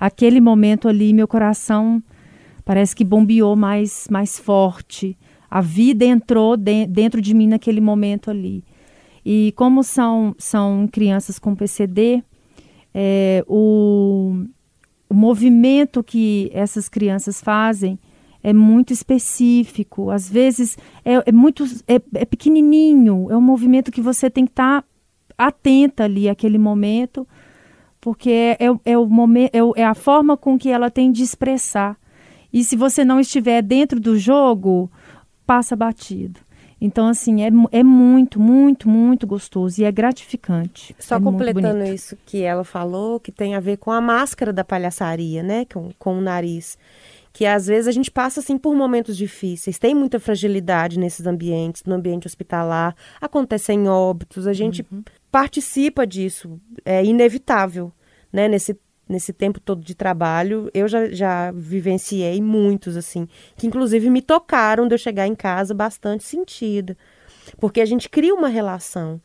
aquele 0.00 0.40
momento 0.40 0.88
ali, 0.88 1.12
meu 1.12 1.28
coração 1.28 2.02
parece 2.64 2.96
que 2.96 3.04
bombeou 3.04 3.54
mais, 3.54 4.08
mais 4.10 4.38
forte. 4.38 5.16
A 5.48 5.60
vida 5.60 6.04
entrou 6.04 6.56
de, 6.56 6.86
dentro 6.86 7.20
de 7.20 7.32
mim 7.32 7.46
naquele 7.46 7.80
momento 7.80 8.30
ali. 8.30 8.64
E 9.24 9.52
como 9.56 9.82
são, 9.84 10.34
são 10.38 10.88
crianças 10.90 11.38
com 11.38 11.54
PCD, 11.54 12.22
é, 12.94 13.44
o, 13.46 14.44
o 15.08 15.14
movimento 15.14 16.02
que 16.02 16.50
essas 16.52 16.88
crianças 16.88 17.40
fazem 17.40 17.98
é 18.42 18.52
muito 18.52 18.92
específico. 18.92 20.10
Às 20.10 20.30
vezes 20.30 20.78
é, 21.04 21.22
é 21.26 21.32
muito 21.32 21.64
é, 21.86 22.00
é, 22.14 22.24
pequenininho. 22.24 23.26
É 23.30 23.36
um 23.36 23.40
movimento 23.40 23.92
que 23.92 24.00
você 24.00 24.30
tem 24.30 24.44
que 24.44 24.52
estar 24.52 24.82
tá 24.82 24.88
atenta 25.36 26.04
ali 26.04 26.28
àquele 26.28 26.58
momento, 26.58 27.26
porque 28.00 28.30
é, 28.30 28.56
é, 28.60 28.92
é 28.92 28.98
o 28.98 29.06
momento, 29.06 29.54
é, 29.54 29.80
é 29.80 29.84
a 29.84 29.94
forma 29.94 30.36
com 30.36 30.58
que 30.58 30.70
ela 30.70 30.90
tem 30.90 31.10
de 31.10 31.22
expressar. 31.22 31.96
E 32.52 32.64
se 32.64 32.76
você 32.76 33.04
não 33.04 33.20
estiver 33.20 33.62
dentro 33.62 34.00
do 34.00 34.18
jogo, 34.18 34.90
passa 35.46 35.76
batido. 35.76 36.40
Então, 36.80 37.08
assim, 37.08 37.42
é, 37.42 37.48
é 37.72 37.82
muito, 37.82 38.38
muito, 38.38 38.88
muito 38.88 39.26
gostoso 39.26 39.80
e 39.80 39.84
é 39.84 39.90
gratificante. 39.90 40.94
Só 40.98 41.16
é 41.16 41.20
completando 41.20 41.84
isso 41.84 42.16
que 42.26 42.42
ela 42.42 42.64
falou, 42.64 43.18
que 43.18 43.32
tem 43.32 43.54
a 43.54 43.60
ver 43.60 43.78
com 43.78 43.90
a 43.90 44.00
máscara 44.00 44.52
da 44.52 44.62
palhaçaria, 44.62 45.42
né? 45.42 45.64
Com, 45.64 45.90
com 45.98 46.18
o 46.18 46.20
nariz 46.20 46.76
que 47.36 47.44
às 47.44 47.66
vezes 47.66 47.86
a 47.86 47.92
gente 47.92 48.10
passa 48.10 48.40
assim 48.40 48.56
por 48.56 48.74
momentos 48.74 49.14
difíceis, 49.14 49.78
tem 49.78 49.94
muita 49.94 50.18
fragilidade 50.18 50.98
nesses 50.98 51.26
ambientes, 51.26 51.82
no 51.84 51.94
ambiente 51.94 52.26
hospitalar, 52.26 52.96
acontecem 53.20 53.86
óbitos, 53.86 54.46
a 54.46 54.54
gente 54.54 54.86
uhum. 54.90 55.02
participa 55.30 56.06
disso, 56.06 56.58
é 56.82 57.04
inevitável, 57.04 57.92
né, 58.32 58.48
nesse 58.48 58.74
nesse 59.06 59.34
tempo 59.34 59.60
todo 59.60 59.84
de 59.84 59.94
trabalho, 59.94 60.70
eu 60.72 60.88
já, 60.88 61.10
já 61.10 61.52
vivenciei 61.52 62.40
muitos, 62.40 62.96
assim, 62.96 63.28
que 63.54 63.66
inclusive 63.66 64.08
me 64.08 64.22
tocaram 64.22 64.88
de 64.88 64.94
eu 64.94 64.98
chegar 64.98 65.26
em 65.26 65.34
casa 65.34 65.74
bastante 65.74 66.24
sentida. 66.24 66.96
Porque 67.60 67.80
a 67.80 67.84
gente 67.84 68.08
cria 68.08 68.34
uma 68.34 68.48
relação. 68.48 69.20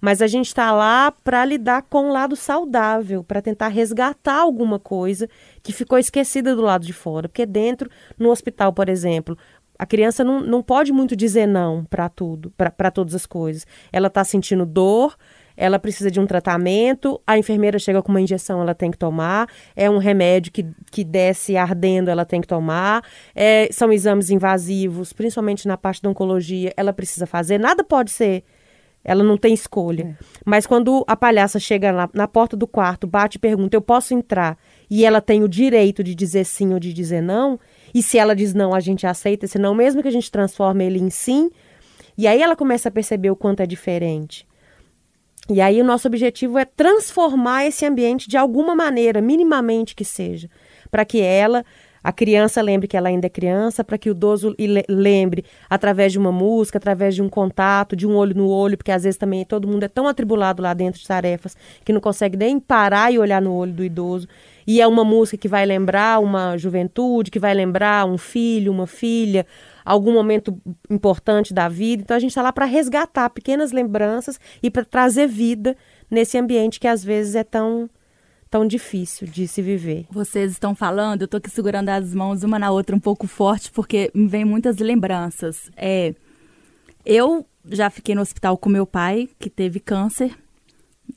Mas 0.00 0.20
a 0.20 0.26
gente 0.26 0.46
está 0.46 0.72
lá 0.72 1.10
para 1.10 1.44
lidar 1.44 1.82
com 1.82 2.08
o 2.08 2.12
lado 2.12 2.36
saudável, 2.36 3.24
para 3.24 3.42
tentar 3.42 3.68
resgatar 3.68 4.40
alguma 4.40 4.78
coisa 4.78 5.28
que 5.66 5.72
ficou 5.72 5.98
esquecida 5.98 6.54
do 6.54 6.62
lado 6.62 6.86
de 6.86 6.92
fora. 6.92 7.28
Porque 7.28 7.44
dentro, 7.44 7.90
no 8.16 8.30
hospital, 8.30 8.72
por 8.72 8.88
exemplo, 8.88 9.36
a 9.76 9.84
criança 9.84 10.22
não, 10.22 10.40
não 10.40 10.62
pode 10.62 10.92
muito 10.92 11.16
dizer 11.16 11.44
não 11.44 11.84
para 11.84 12.08
tudo, 12.08 12.52
para 12.56 12.88
todas 12.88 13.16
as 13.16 13.26
coisas. 13.26 13.66
Ela 13.92 14.06
está 14.06 14.22
sentindo 14.22 14.64
dor, 14.64 15.16
ela 15.56 15.76
precisa 15.76 16.08
de 16.08 16.20
um 16.20 16.26
tratamento, 16.26 17.20
a 17.26 17.36
enfermeira 17.36 17.80
chega 17.80 18.00
com 18.00 18.12
uma 18.12 18.20
injeção, 18.20 18.60
ela 18.60 18.76
tem 18.76 18.92
que 18.92 18.96
tomar, 18.96 19.48
é 19.74 19.90
um 19.90 19.98
remédio 19.98 20.52
que, 20.52 20.64
que 20.92 21.02
desce 21.02 21.56
ardendo, 21.56 22.10
ela 22.10 22.24
tem 22.24 22.40
que 22.40 22.46
tomar, 22.46 23.02
é, 23.34 23.68
são 23.72 23.92
exames 23.92 24.30
invasivos, 24.30 25.12
principalmente 25.12 25.66
na 25.66 25.76
parte 25.76 26.00
da 26.00 26.08
oncologia, 26.08 26.72
ela 26.76 26.92
precisa 26.92 27.26
fazer, 27.26 27.58
nada 27.58 27.82
pode 27.82 28.12
ser 28.12 28.44
ela 29.06 29.22
não 29.22 29.36
tem 29.38 29.54
escolha. 29.54 30.16
É. 30.20 30.24
Mas 30.44 30.66
quando 30.66 31.04
a 31.06 31.16
palhaça 31.16 31.60
chega 31.60 31.92
na, 31.92 32.10
na 32.12 32.26
porta 32.26 32.56
do 32.56 32.66
quarto, 32.66 33.06
bate 33.06 33.36
e 33.36 33.38
pergunta: 33.38 33.76
Eu 33.76 33.80
posso 33.80 34.12
entrar? 34.12 34.58
E 34.88 35.04
ela 35.04 35.20
tem 35.20 35.42
o 35.42 35.48
direito 35.48 36.02
de 36.02 36.14
dizer 36.14 36.44
sim 36.44 36.72
ou 36.72 36.78
de 36.78 36.92
dizer 36.92 37.22
não. 37.22 37.58
E 37.94 38.02
se 38.02 38.18
ela 38.18 38.34
diz 38.34 38.54
não, 38.54 38.74
a 38.74 38.80
gente 38.80 39.06
aceita 39.06 39.44
esse 39.44 39.58
não, 39.58 39.74
mesmo 39.74 40.02
que 40.02 40.08
a 40.08 40.12
gente 40.12 40.30
transforme 40.30 40.84
ele 40.84 40.98
em 40.98 41.10
sim. 41.10 41.50
E 42.16 42.26
aí 42.26 42.40
ela 42.40 42.56
começa 42.56 42.88
a 42.88 42.92
perceber 42.92 43.30
o 43.30 43.36
quanto 43.36 43.60
é 43.60 43.66
diferente. 43.66 44.46
E 45.48 45.60
aí 45.60 45.80
o 45.80 45.84
nosso 45.84 46.08
objetivo 46.08 46.58
é 46.58 46.64
transformar 46.64 47.66
esse 47.66 47.86
ambiente 47.86 48.28
de 48.28 48.36
alguma 48.36 48.74
maneira, 48.74 49.20
minimamente 49.20 49.94
que 49.94 50.04
seja, 50.04 50.50
para 50.90 51.04
que 51.04 51.20
ela 51.20 51.64
a 52.06 52.12
criança 52.12 52.62
lembre 52.62 52.86
que 52.86 52.96
ela 52.96 53.08
ainda 53.08 53.26
é 53.26 53.28
criança, 53.28 53.82
para 53.82 53.98
que 53.98 54.08
o 54.08 54.12
idoso 54.12 54.54
lembre 54.88 55.44
através 55.68 56.12
de 56.12 56.20
uma 56.20 56.30
música, 56.30 56.78
através 56.78 57.16
de 57.16 57.20
um 57.20 57.28
contato, 57.28 57.96
de 57.96 58.06
um 58.06 58.14
olho 58.14 58.32
no 58.32 58.48
olho, 58.48 58.76
porque 58.76 58.92
às 58.92 59.02
vezes 59.02 59.18
também 59.18 59.44
todo 59.44 59.66
mundo 59.66 59.82
é 59.82 59.88
tão 59.88 60.06
atribulado 60.06 60.62
lá 60.62 60.72
dentro 60.72 61.00
de 61.00 61.06
tarefas 61.08 61.56
que 61.84 61.92
não 61.92 62.00
consegue 62.00 62.36
nem 62.36 62.60
parar 62.60 63.12
e 63.12 63.18
olhar 63.18 63.42
no 63.42 63.52
olho 63.52 63.72
do 63.72 63.82
idoso. 63.82 64.28
E 64.66 64.80
é 64.80 64.86
uma 64.86 65.04
música 65.04 65.36
que 65.36 65.48
vai 65.48 65.64
lembrar 65.64 66.20
uma 66.20 66.56
juventude, 66.56 67.30
que 67.30 67.38
vai 67.38 67.54
lembrar 67.54 68.04
um 68.06 68.18
filho, 68.18 68.72
uma 68.72 68.86
filha, 68.86 69.46
algum 69.84 70.12
momento 70.12 70.60
importante 70.90 71.54
da 71.54 71.68
vida. 71.68 72.02
Então 72.02 72.16
a 72.16 72.20
gente 72.20 72.30
está 72.30 72.42
lá 72.42 72.52
para 72.52 72.64
resgatar 72.64 73.30
pequenas 73.30 73.70
lembranças 73.70 74.40
e 74.62 74.70
para 74.70 74.84
trazer 74.84 75.28
vida 75.28 75.76
nesse 76.10 76.36
ambiente 76.36 76.80
que 76.80 76.88
às 76.88 77.04
vezes 77.04 77.34
é 77.34 77.44
tão 77.44 77.88
tão 78.48 78.66
difícil 78.66 79.26
de 79.26 79.46
se 79.48 79.60
viver. 79.60 80.06
Vocês 80.10 80.52
estão 80.52 80.74
falando, 80.74 81.22
eu 81.22 81.28
tô 81.28 81.36
aqui 81.36 81.50
segurando 81.50 81.88
as 81.88 82.14
mãos 82.14 82.42
uma 82.42 82.58
na 82.58 82.70
outra 82.70 82.94
um 82.94 83.00
pouco 83.00 83.26
forte, 83.26 83.70
porque 83.72 84.10
me 84.14 84.28
vem 84.28 84.44
muitas 84.44 84.78
lembranças. 84.78 85.68
É, 85.76 86.14
eu 87.04 87.44
já 87.68 87.90
fiquei 87.90 88.14
no 88.14 88.20
hospital 88.20 88.56
com 88.56 88.68
meu 88.68 88.86
pai, 88.86 89.28
que 89.38 89.50
teve 89.50 89.80
câncer, 89.80 90.32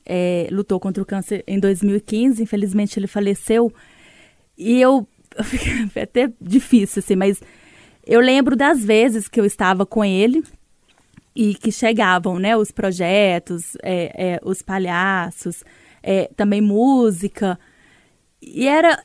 é, 0.04 0.48
lutou 0.50 0.80
contra 0.80 1.02
o 1.02 1.06
câncer 1.06 1.44
em 1.46 1.58
2015, 1.58 2.42
infelizmente 2.42 2.98
ele 2.98 3.06
faleceu. 3.06 3.72
E 4.56 4.80
eu, 4.80 5.06
é 5.94 6.02
até 6.02 6.30
difícil, 6.40 7.00
assim, 7.00 7.16
mas 7.16 7.40
eu 8.06 8.20
lembro 8.20 8.56
das 8.56 8.84
vezes 8.84 9.28
que 9.28 9.40
eu 9.40 9.44
estava 9.44 9.86
com 9.86 10.04
ele 10.04 10.42
e 11.34 11.54
que 11.54 11.70
chegavam, 11.70 12.38
né, 12.38 12.56
os 12.56 12.70
projetos, 12.70 13.76
é, 13.82 14.34
é, 14.34 14.40
os 14.42 14.62
palhaços, 14.62 15.62
é, 16.02 16.28
também 16.36 16.60
música. 16.60 17.58
E 18.42 18.66
era. 18.66 19.02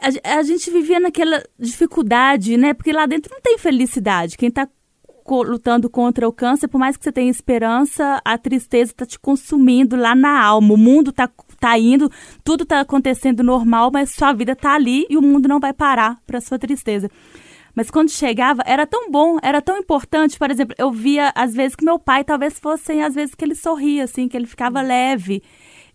A, 0.00 0.38
a, 0.38 0.42
gente 0.42 0.70
vivia 0.70 1.00
naquela 1.00 1.42
dificuldade, 1.58 2.56
né? 2.56 2.74
Porque 2.74 2.92
lá 2.92 3.06
dentro 3.06 3.32
não 3.32 3.40
tem 3.40 3.58
felicidade. 3.58 4.36
Quem 4.36 4.48
está 4.48 4.68
lutando 5.34 5.88
contra 5.88 6.28
o 6.28 6.32
câncer, 6.32 6.68
por 6.68 6.78
mais 6.78 6.96
que 6.96 7.04
você 7.04 7.12
tenha 7.12 7.30
esperança, 7.30 8.20
a 8.24 8.36
tristeza 8.36 8.92
está 8.92 9.06
te 9.06 9.18
consumindo 9.18 9.96
lá 9.96 10.14
na 10.14 10.42
alma. 10.42 10.74
O 10.74 10.76
mundo 10.76 11.10
está 11.10 11.28
tá 11.58 11.78
indo, 11.78 12.10
tudo 12.44 12.64
está 12.64 12.80
acontecendo 12.80 13.42
normal, 13.42 13.90
mas 13.92 14.10
sua 14.10 14.32
vida 14.32 14.52
está 14.52 14.74
ali 14.74 15.06
e 15.08 15.16
o 15.16 15.22
mundo 15.22 15.48
não 15.48 15.60
vai 15.60 15.72
parar 15.72 16.18
para 16.26 16.40
sua 16.40 16.58
tristeza. 16.58 17.10
Mas 17.74 17.90
quando 17.90 18.10
chegava, 18.10 18.62
era 18.66 18.86
tão 18.86 19.10
bom, 19.10 19.38
era 19.42 19.62
tão 19.62 19.78
importante. 19.78 20.38
Por 20.38 20.50
exemplo, 20.50 20.74
eu 20.78 20.90
via 20.90 21.32
às 21.34 21.54
vezes 21.54 21.76
que 21.76 21.84
meu 21.84 21.98
pai 21.98 22.24
talvez 22.24 22.58
fossem 22.58 23.02
às 23.02 23.14
vezes 23.14 23.34
que 23.34 23.44
ele 23.44 23.54
sorria, 23.54 24.04
assim, 24.04 24.28
que 24.28 24.36
ele 24.36 24.46
ficava 24.46 24.80
leve. 24.80 25.42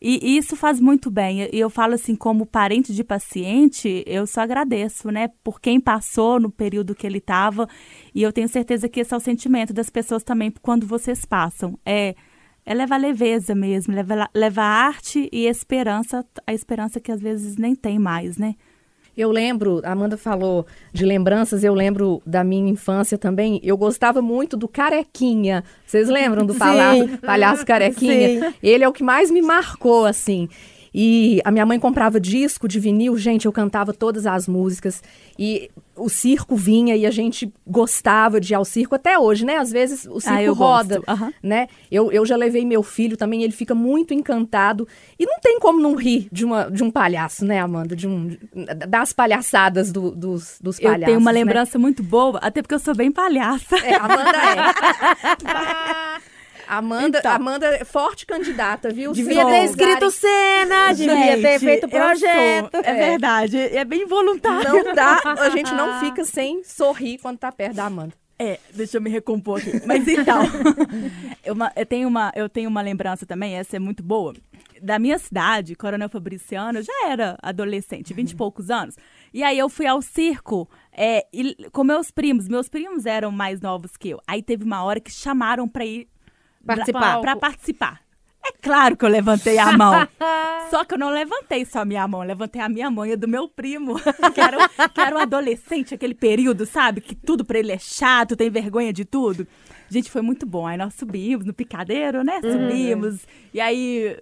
E 0.01 0.37
isso 0.37 0.55
faz 0.55 0.79
muito 0.79 1.09
bem. 1.09 1.49
E 1.51 1.59
eu 1.59 1.69
falo 1.69 1.93
assim, 1.93 2.15
como 2.15 2.45
parente 2.45 2.93
de 2.93 3.03
paciente, 3.03 4.03
eu 4.05 4.27
só 4.27 4.41
agradeço, 4.41 5.09
né? 5.09 5.29
Por 5.43 5.59
quem 5.59 5.79
passou 5.79 6.39
no 6.39 6.49
período 6.49 6.95
que 6.95 7.07
ele 7.07 7.19
estava. 7.19 7.67
E 8.13 8.21
eu 8.21 8.31
tenho 8.33 8.47
certeza 8.47 8.89
que 8.89 8.99
esse 8.99 9.13
é 9.13 9.17
o 9.17 9.19
sentimento 9.19 9.73
das 9.73 9.89
pessoas 9.89 10.23
também 10.23 10.53
quando 10.61 10.85
vocês 10.85 11.25
passam. 11.25 11.79
É, 11.85 12.15
é 12.65 12.73
levar 12.73 12.97
leveza 12.97 13.53
mesmo, 13.55 13.93
levar, 13.93 14.29
levar 14.33 14.65
arte 14.65 15.29
e 15.31 15.45
esperança, 15.45 16.25
a 16.45 16.53
esperança 16.53 16.99
que 16.99 17.11
às 17.11 17.21
vezes 17.21 17.57
nem 17.57 17.75
tem 17.75 17.99
mais, 17.99 18.37
né? 18.37 18.55
Eu 19.17 19.31
lembro, 19.31 19.81
a 19.83 19.91
Amanda 19.91 20.17
falou 20.17 20.65
de 20.91 21.05
lembranças, 21.05 21.63
eu 21.63 21.73
lembro 21.73 22.21
da 22.25 22.43
minha 22.43 22.69
infância 22.69 23.17
também. 23.17 23.61
Eu 23.63 23.77
gostava 23.77 24.21
muito 24.21 24.57
do 24.57 24.67
Carequinha. 24.67 25.63
Vocês 25.85 26.09
lembram 26.09 26.45
do 26.45 26.53
palhaço, 26.53 27.17
palhaço 27.19 27.65
Carequinha? 27.65 28.49
Sim. 28.49 28.55
Ele 28.61 28.83
é 28.83 28.87
o 28.87 28.93
que 28.93 29.03
mais 29.03 29.31
me 29.31 29.41
marcou, 29.41 30.05
assim. 30.05 30.49
E 30.97 31.41
a 31.43 31.51
minha 31.51 31.65
mãe 31.65 31.77
comprava 31.77 32.21
disco 32.21 32.69
de 32.69 32.79
vinil, 32.79 33.17
gente, 33.17 33.45
eu 33.45 33.51
cantava 33.51 33.91
todas 33.91 34.25
as 34.25 34.47
músicas. 34.47 35.03
E 35.37 35.69
o 35.93 36.07
circo 36.07 36.55
vinha 36.55 36.95
e 36.95 37.05
a 37.05 37.11
gente 37.11 37.53
gostava 37.67 38.39
de 38.39 38.53
ir 38.53 38.55
ao 38.55 38.63
circo 38.63 38.95
até 38.95 39.19
hoje, 39.19 39.45
né? 39.45 39.57
Às 39.57 39.73
vezes 39.73 40.07
o 40.09 40.21
circo 40.21 40.51
ah, 40.51 40.53
roda, 40.53 41.01
uhum. 41.05 41.33
né? 41.43 41.67
Eu, 41.91 42.13
eu 42.13 42.25
já 42.25 42.37
levei 42.37 42.63
meu 42.63 42.81
filho 42.81 43.17
também, 43.17 43.43
ele 43.43 43.51
fica 43.51 43.75
muito 43.75 44.13
encantado. 44.13 44.87
E 45.19 45.25
não 45.25 45.37
tem 45.41 45.59
como 45.59 45.81
não 45.81 45.95
rir 45.95 46.29
de, 46.31 46.45
uma, 46.45 46.71
de 46.71 46.81
um 46.81 46.89
palhaço, 46.89 47.43
né, 47.43 47.59
Amanda? 47.59 47.93
De 47.93 48.07
um, 48.07 48.33
das 48.87 49.11
palhaçadas 49.11 49.91
do, 49.91 50.11
dos, 50.11 50.59
dos 50.61 50.79
palhaços. 50.79 51.01
Eu 51.01 51.07
tenho 51.07 51.19
uma 51.19 51.33
né? 51.33 51.39
lembrança 51.39 51.77
muito 51.77 52.01
boa, 52.01 52.39
até 52.39 52.61
porque 52.61 52.75
eu 52.75 52.79
sou 52.79 52.95
bem 52.95 53.11
palhaça. 53.11 53.75
É, 53.79 53.95
Amanda 53.95 54.31
é. 54.31 56.04
Amanda, 56.67 57.19
então, 57.19 57.31
Amanda 57.31 57.65
é 57.67 57.85
forte 57.85 58.25
candidata, 58.25 58.91
viu? 58.91 59.11
Devia 59.11 59.45
ter 59.45 59.65
escrito 59.65 60.11
cena, 60.11 60.93
devia 60.93 61.41
ter 61.41 61.59
feito 61.59 61.87
projeto. 61.87 62.69
é, 62.83 62.91
é 62.91 62.93
verdade, 63.09 63.57
é 63.57 63.85
bem 63.85 64.05
voluntário. 64.05 64.83
Não 64.83 64.93
dá, 64.93 65.21
a 65.23 65.49
gente 65.49 65.73
não 65.73 65.99
fica 66.03 66.23
sem 66.23 66.63
sorrir 66.63 67.17
quando 67.19 67.37
tá 67.37 67.51
perto 67.51 67.75
da 67.75 67.85
Amanda. 67.85 68.13
É, 68.37 68.59
deixa 68.73 68.97
eu 68.97 69.01
me 69.01 69.09
recompor 69.09 69.59
aqui. 69.59 69.81
Mas 69.85 70.07
então, 70.07 70.41
eu, 71.43 71.55
eu, 71.75 71.85
tenho 71.85 72.07
uma, 72.07 72.31
eu 72.35 72.49
tenho 72.49 72.69
uma 72.69 72.81
lembrança 72.81 73.25
também, 73.25 73.55
essa 73.55 73.77
é 73.77 73.79
muito 73.79 74.03
boa. 74.03 74.33
Da 74.81 74.99
minha 74.99 75.17
cidade, 75.17 75.73
Coronel 75.73 76.09
Fabriciano, 76.09 76.79
eu 76.79 76.83
já 76.83 77.07
era 77.07 77.37
adolescente, 77.41 78.13
vinte 78.13 78.31
e 78.31 78.35
poucos 78.35 78.69
anos. 78.69 78.95
E 79.33 79.41
aí 79.41 79.57
eu 79.57 79.69
fui 79.69 79.87
ao 79.87 80.01
circo 80.01 80.69
é, 80.91 81.25
e, 81.31 81.55
com 81.71 81.83
meus 81.83 82.11
primos. 82.11 82.49
Meus 82.49 82.67
primos 82.67 83.05
eram 83.05 83.31
mais 83.31 83.61
novos 83.61 83.95
que 83.95 84.09
eu. 84.09 84.21
Aí 84.27 84.43
teve 84.43 84.65
uma 84.65 84.83
hora 84.83 84.99
que 84.99 85.11
chamaram 85.11 85.67
para 85.67 85.85
ir 85.85 86.07
Participar. 86.65 87.21
Para 87.21 87.35
participar. 87.35 88.05
É 88.45 88.51
claro 88.61 88.95
que 88.95 89.03
eu 89.03 89.09
levantei 89.09 89.57
a 89.57 89.75
mão. 89.75 90.07
só 90.69 90.85
que 90.85 90.93
eu 90.93 90.99
não 90.99 91.09
levantei 91.09 91.65
só 91.65 91.79
a 91.79 91.85
minha 91.85 92.07
mão, 92.07 92.21
levantei 92.21 92.61
a 92.61 92.69
minha 92.69 92.91
mão 92.91 93.05
e 93.05 93.13
a 93.13 93.15
do 93.15 93.27
meu 93.27 93.47
primo, 93.47 93.95
que 94.33 94.39
era, 94.39 94.57
um, 94.57 94.89
que 94.89 95.01
era 95.01 95.15
um 95.15 95.19
adolescente, 95.19 95.95
aquele 95.95 96.13
período, 96.13 96.65
sabe? 96.65 97.01
Que 97.01 97.15
tudo 97.15 97.43
para 97.43 97.57
ele 97.57 97.71
é 97.71 97.79
chato, 97.79 98.35
tem 98.35 98.49
vergonha 98.49 98.93
de 98.93 99.03
tudo. 99.03 99.47
Gente, 99.89 100.11
foi 100.11 100.21
muito 100.21 100.45
bom. 100.45 100.67
Aí 100.67 100.77
nós 100.77 100.93
subimos 100.93 101.45
no 101.45 101.53
picadeiro, 101.53 102.23
né? 102.23 102.39
Uhum. 102.43 102.51
Subimos. 102.51 103.13
Uhum. 103.13 103.29
E 103.53 103.59
aí 103.61 104.17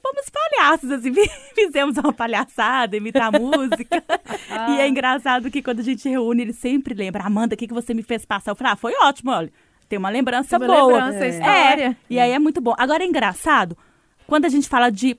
fomos 0.00 0.26
palhaços, 0.30 0.90
assim, 0.90 1.12
fizemos 1.54 1.96
uma 1.96 2.12
palhaçada, 2.12 2.96
imitar 2.96 3.32
música. 3.32 4.04
Ah. 4.50 4.70
E 4.70 4.80
é 4.80 4.88
engraçado 4.88 5.50
que 5.50 5.62
quando 5.62 5.80
a 5.80 5.84
gente 5.84 6.08
reúne, 6.08 6.42
ele 6.42 6.52
sempre 6.52 6.94
lembra, 6.94 7.24
Amanda, 7.24 7.54
o 7.54 7.58
que, 7.58 7.66
que 7.66 7.74
você 7.74 7.94
me 7.94 8.02
fez 8.02 8.24
passar? 8.24 8.52
Eu 8.52 8.56
falei, 8.56 8.74
ah, 8.74 8.76
foi 8.76 8.92
ótimo, 9.02 9.30
olha 9.30 9.50
tem 9.88 9.98
uma 9.98 10.10
lembrança 10.10 10.56
uma 10.58 10.66
boa. 10.66 10.86
Lembrança, 10.86 11.24
é. 11.24 11.28
história. 11.28 11.86
É, 11.90 11.96
e 12.08 12.18
aí 12.18 12.30
é 12.30 12.38
muito 12.38 12.60
bom. 12.60 12.74
Agora 12.78 13.02
é 13.02 13.06
engraçado, 13.06 13.76
quando 14.26 14.44
a 14.44 14.48
gente 14.48 14.68
fala 14.68 14.90
de 14.90 15.16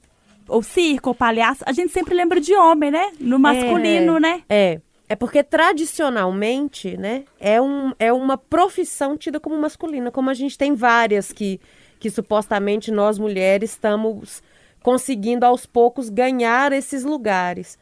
ou 0.47 0.61
circo 0.61 1.09
ou 1.09 1.15
palhaço, 1.15 1.63
a 1.65 1.71
gente 1.71 1.91
sempre 1.91 2.13
lembra 2.13 2.39
de 2.39 2.53
homem, 2.55 2.91
né? 2.91 3.11
No 3.19 3.39
masculino, 3.39 4.17
é, 4.17 4.19
né? 4.19 4.41
É. 4.49 4.81
É 5.07 5.15
porque 5.15 5.43
tradicionalmente, 5.43 6.97
né, 6.97 7.25
é, 7.39 7.61
um, 7.61 7.93
é 7.99 8.11
uma 8.11 8.39
profissão 8.39 9.15
tida 9.15 9.39
como 9.39 9.55
masculina, 9.55 10.09
como 10.09 10.31
a 10.31 10.33
gente 10.33 10.57
tem 10.57 10.73
várias 10.73 11.31
que, 11.31 11.61
que 11.99 12.09
supostamente 12.09 12.89
nós 12.89 13.19
mulheres 13.19 13.71
estamos 13.71 14.41
conseguindo 14.81 15.45
aos 15.45 15.65
poucos 15.65 16.09
ganhar 16.09 16.73
esses 16.73 17.03
lugares. 17.03 17.77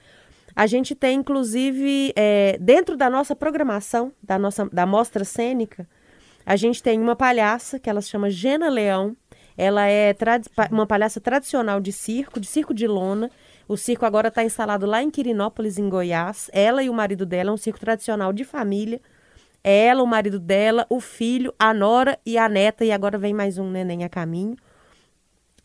A 0.53 0.67
gente 0.67 0.93
tem, 0.93 1.19
inclusive, 1.19 2.11
é, 2.15 2.57
dentro 2.59 2.97
da 2.97 3.09
nossa 3.09 3.35
programação, 3.35 4.11
da 4.21 4.37
nossa 4.37 4.65
da 4.71 4.85
mostra 4.85 5.23
cênica, 5.23 5.87
a 6.46 6.56
gente 6.56 6.82
tem 6.82 7.00
uma 7.00 7.16
palhaça 7.16 7.79
que 7.79 7.90
ela 7.90 8.01
se 8.01 8.10
chama 8.10 8.29
Gena 8.29 8.70
Leão. 8.70 9.16
Ela 9.58 9.88
é 9.88 10.16
uma 10.72 10.86
palhaça 10.86 11.22
tradicional 11.22 11.79
de 11.79 11.92
circo, 11.92 12.40
de 12.40 12.48
circo 12.48 12.74
de 12.74 12.88
lona. 12.88 13.29
O 13.68 13.77
circo 13.77 14.06
agora 14.06 14.27
está 14.27 14.44
instalado 14.44 14.86
lá 14.86 15.01
em 15.01 15.10
Quirinópolis, 15.10 15.77
em 15.77 15.88
Goiás. 15.88 16.50
Ela 16.51 16.84
e 16.84 16.90
o 16.90 16.94
marido 16.94 17.25
dela 17.25 17.51
é 17.51 17.53
um 17.53 17.58
circo 17.58 17.79
tradicional 17.79 18.34
de 18.34 18.44
família. 18.44 19.00
Ela, 19.64 20.03
o 20.03 20.08
marido 20.08 20.40
dela, 20.40 20.86
o 20.90 21.00
filho, 21.00 21.53
a 21.58 21.74
nora 21.74 22.20
e 22.25 22.38
a 22.38 22.50
neta, 22.50 22.84
e 22.84 22.92
agora 22.92 23.18
vem 23.18 23.34
mais 23.34 23.58
um 23.58 23.70
neném 23.70 24.03
a 24.03 24.10
caminho. 24.10 24.58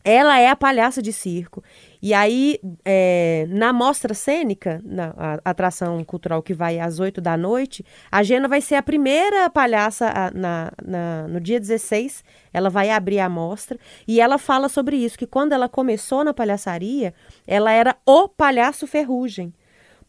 Ela 0.03 0.39
é 0.39 0.47
a 0.47 0.55
palhaça 0.55 1.01
de 1.01 1.11
circo. 1.11 1.61
E 2.01 2.13
aí, 2.13 2.57
é, 2.85 3.45
na 3.49 3.73
mostra 3.73 4.13
cênica, 4.13 4.81
na 4.85 5.13
atração 5.43 6.01
cultural 6.05 6.41
que 6.41 6.53
vai 6.53 6.79
às 6.79 6.99
8 6.99 7.19
da 7.19 7.35
noite, 7.35 7.85
a 8.09 8.23
Gena 8.23 8.47
vai 8.47 8.61
ser 8.61 8.75
a 8.75 8.83
primeira 8.83 9.49
palhaça 9.49 10.07
a, 10.07 10.31
na, 10.31 10.71
na, 10.81 11.27
no 11.27 11.41
dia 11.41 11.59
16. 11.59 12.23
Ela 12.53 12.69
vai 12.69 12.89
abrir 12.89 13.19
a 13.19 13.27
mostra 13.27 13.77
e 14.07 14.21
ela 14.21 14.37
fala 14.37 14.69
sobre 14.69 14.95
isso, 14.95 15.17
que 15.17 15.27
quando 15.27 15.51
ela 15.51 15.67
começou 15.67 16.23
na 16.23 16.33
palhaçaria, 16.33 17.13
ela 17.45 17.71
era 17.71 17.95
o 18.05 18.29
palhaço 18.29 18.87
ferrugem. 18.87 19.53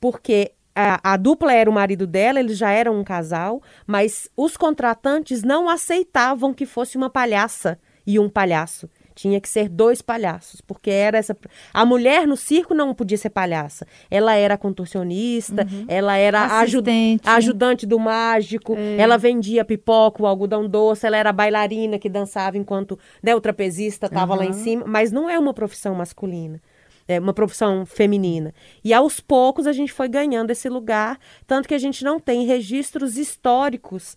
Porque 0.00 0.52
a, 0.74 1.14
a, 1.14 1.16
dupla 1.16 1.52
era 1.52 1.68
o 1.68 1.72
marido 1.72 2.06
dela, 2.06 2.38
eles 2.38 2.56
já 2.56 2.70
eram 2.70 2.98
um 2.98 3.04
casal, 3.04 3.60
mas 3.84 4.28
os 4.36 4.56
contratantes 4.56 5.42
não 5.42 5.68
aceitavam 5.68 6.54
que 6.54 6.64
fosse 6.64 6.96
uma 6.96 7.10
palhaça 7.10 7.78
e 8.06 8.18
um 8.18 8.28
palhaço. 8.28 8.88
Tinha 9.14 9.40
que 9.40 9.48
ser 9.48 9.68
dois 9.68 10.00
palhaços, 10.00 10.60
porque 10.60 10.90
era 10.90 11.18
essa. 11.18 11.36
A 11.72 11.84
mulher 11.84 12.26
no 12.26 12.36
circo 12.36 12.74
não 12.74 12.94
podia 12.94 13.18
ser 13.18 13.30
palhaça. 13.30 13.86
Ela 14.10 14.34
era 14.34 14.56
contorcionista, 14.56 15.66
uhum. 15.70 15.84
ela 15.88 16.16
era 16.16 16.44
Assistente. 16.44 17.28
ajudante 17.28 17.86
do 17.86 17.98
mágico, 17.98 18.74
é. 18.76 18.96
ela 18.96 19.16
vendia 19.18 19.64
pipoca, 19.64 20.22
o 20.22 20.26
algodão 20.26 20.68
doce, 20.68 21.06
ela 21.06 21.16
era 21.16 21.32
bailarina 21.32 21.98
que 21.98 22.08
dançava 22.08 22.56
enquanto 22.56 22.98
né, 23.22 23.34
o 23.34 23.40
trapezista 23.40 24.06
estava 24.06 24.32
uhum. 24.32 24.38
lá 24.38 24.44
em 24.46 24.52
cima. 24.52 24.84
Mas 24.86 25.12
não 25.12 25.28
é 25.28 25.38
uma 25.38 25.52
profissão 25.52 25.94
masculina 25.94 26.60
é 27.08 27.18
uma 27.18 27.34
profissão 27.34 27.84
feminina. 27.84 28.54
E 28.84 28.94
aos 28.94 29.18
poucos 29.18 29.66
a 29.66 29.72
gente 29.72 29.92
foi 29.92 30.08
ganhando 30.08 30.50
esse 30.52 30.68
lugar, 30.68 31.18
tanto 31.44 31.66
que 31.66 31.74
a 31.74 31.78
gente 31.78 32.04
não 32.04 32.20
tem 32.20 32.46
registros 32.46 33.16
históricos 33.18 34.16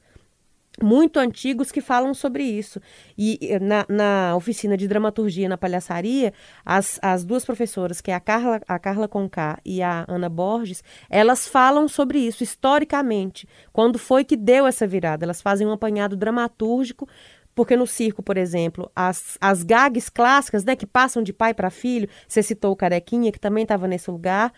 muito 0.81 1.19
antigos 1.19 1.71
que 1.71 1.81
falam 1.81 2.13
sobre 2.13 2.43
isso. 2.43 2.79
E 3.17 3.39
na, 3.61 3.85
na, 3.87 4.35
oficina 4.35 4.75
de 4.75 4.87
dramaturgia 4.87 5.47
na 5.47 5.57
palhaçaria, 5.57 6.33
as, 6.65 6.99
as 7.01 7.23
duas 7.23 7.45
professoras, 7.45 8.01
que 8.01 8.11
é 8.11 8.15
a 8.15 8.19
Carla, 8.19 8.61
a 8.67 8.79
Carla 8.79 9.07
Conká 9.07 9.59
e 9.63 9.81
a 9.81 10.05
Ana 10.07 10.29
Borges, 10.29 10.83
elas 11.09 11.47
falam 11.47 11.87
sobre 11.87 12.19
isso 12.19 12.43
historicamente. 12.43 13.47
Quando 13.71 13.99
foi 13.99 14.23
que 14.23 14.35
deu 14.35 14.65
essa 14.65 14.87
virada? 14.87 15.25
Elas 15.25 15.41
fazem 15.41 15.67
um 15.67 15.71
apanhado 15.71 16.15
dramatúrgico 16.15 17.07
porque 17.55 17.75
no 17.75 17.85
circo, 17.85 18.23
por 18.23 18.35
exemplo, 18.35 18.91
as, 18.95 19.37
as 19.39 19.63
gags 19.63 20.09
clássicas, 20.09 20.63
né, 20.63 20.75
que 20.75 20.87
passam 20.87 21.21
de 21.21 21.31
pai 21.31 21.53
para 21.53 21.69
filho, 21.69 22.09
você 22.27 22.41
citou 22.41 22.71
o 22.71 22.75
Carequinha, 22.75 23.31
que 23.31 23.39
também 23.39 23.61
estava 23.61 23.87
nesse 23.87 24.09
lugar, 24.09 24.51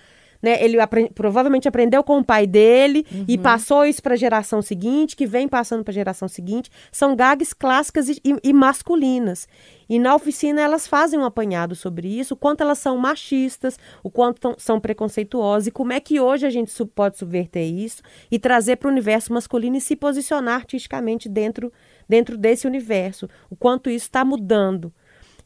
né? 0.46 0.64
Ele 0.64 0.78
provavelmente 1.16 1.68
aprendeu 1.68 2.04
com 2.04 2.20
o 2.20 2.24
pai 2.24 2.46
dele 2.46 3.04
uhum. 3.12 3.26
e 3.28 3.36
passou 3.36 3.84
isso 3.84 4.00
para 4.02 4.14
a 4.14 4.18
geração 4.18 4.62
seguinte, 4.62 5.16
que 5.16 5.26
vem 5.26 5.48
passando 5.48 5.84
para 5.84 5.92
a 5.92 5.94
geração 5.94 6.28
seguinte. 6.28 6.70
São 6.92 7.16
gags 7.16 7.52
clássicas 7.52 8.10
e, 8.10 8.22
e, 8.24 8.36
e, 8.44 8.54
masculinas. 8.54 9.48
E 9.90 9.98
na 9.98 10.14
oficina 10.14 10.62
elas 10.62 10.86
fazem 10.86 11.20
um 11.20 11.26
apanhado 11.26 11.76
sobre 11.76 12.08
isso, 12.08 12.36
o 12.36 12.38
quanto 12.38 12.62
elas 12.62 12.78
são 12.78 12.96
machistas, 12.96 13.80
o 14.04 14.12
quanto 14.12 14.40
tão, 14.40 14.56
são 14.58 14.80
preconceituosas 14.80 15.66
e 15.66 15.72
como 15.72 15.94
é 15.94 16.00
que 16.00 16.20
hoje 16.20 16.46
a 16.46 16.50
gente 16.52 16.72
pode 16.94 17.18
subverter 17.18 17.68
isso 17.68 18.04
e 18.30 18.38
trazer 18.38 18.76
para 18.76 18.88
o 18.88 18.92
universo 18.92 19.34
masculino 19.34 19.78
e 19.78 19.82
se 19.82 19.96
posicionar 19.96 20.56
artisticamente 20.56 21.28
dentro, 21.28 21.74
dentro 22.08 22.38
desse 22.38 22.68
universo. 22.68 23.28
O 23.50 23.56
quanto 23.56 23.90
isso 23.90 24.06
está 24.06 24.24
mudando. 24.24 24.94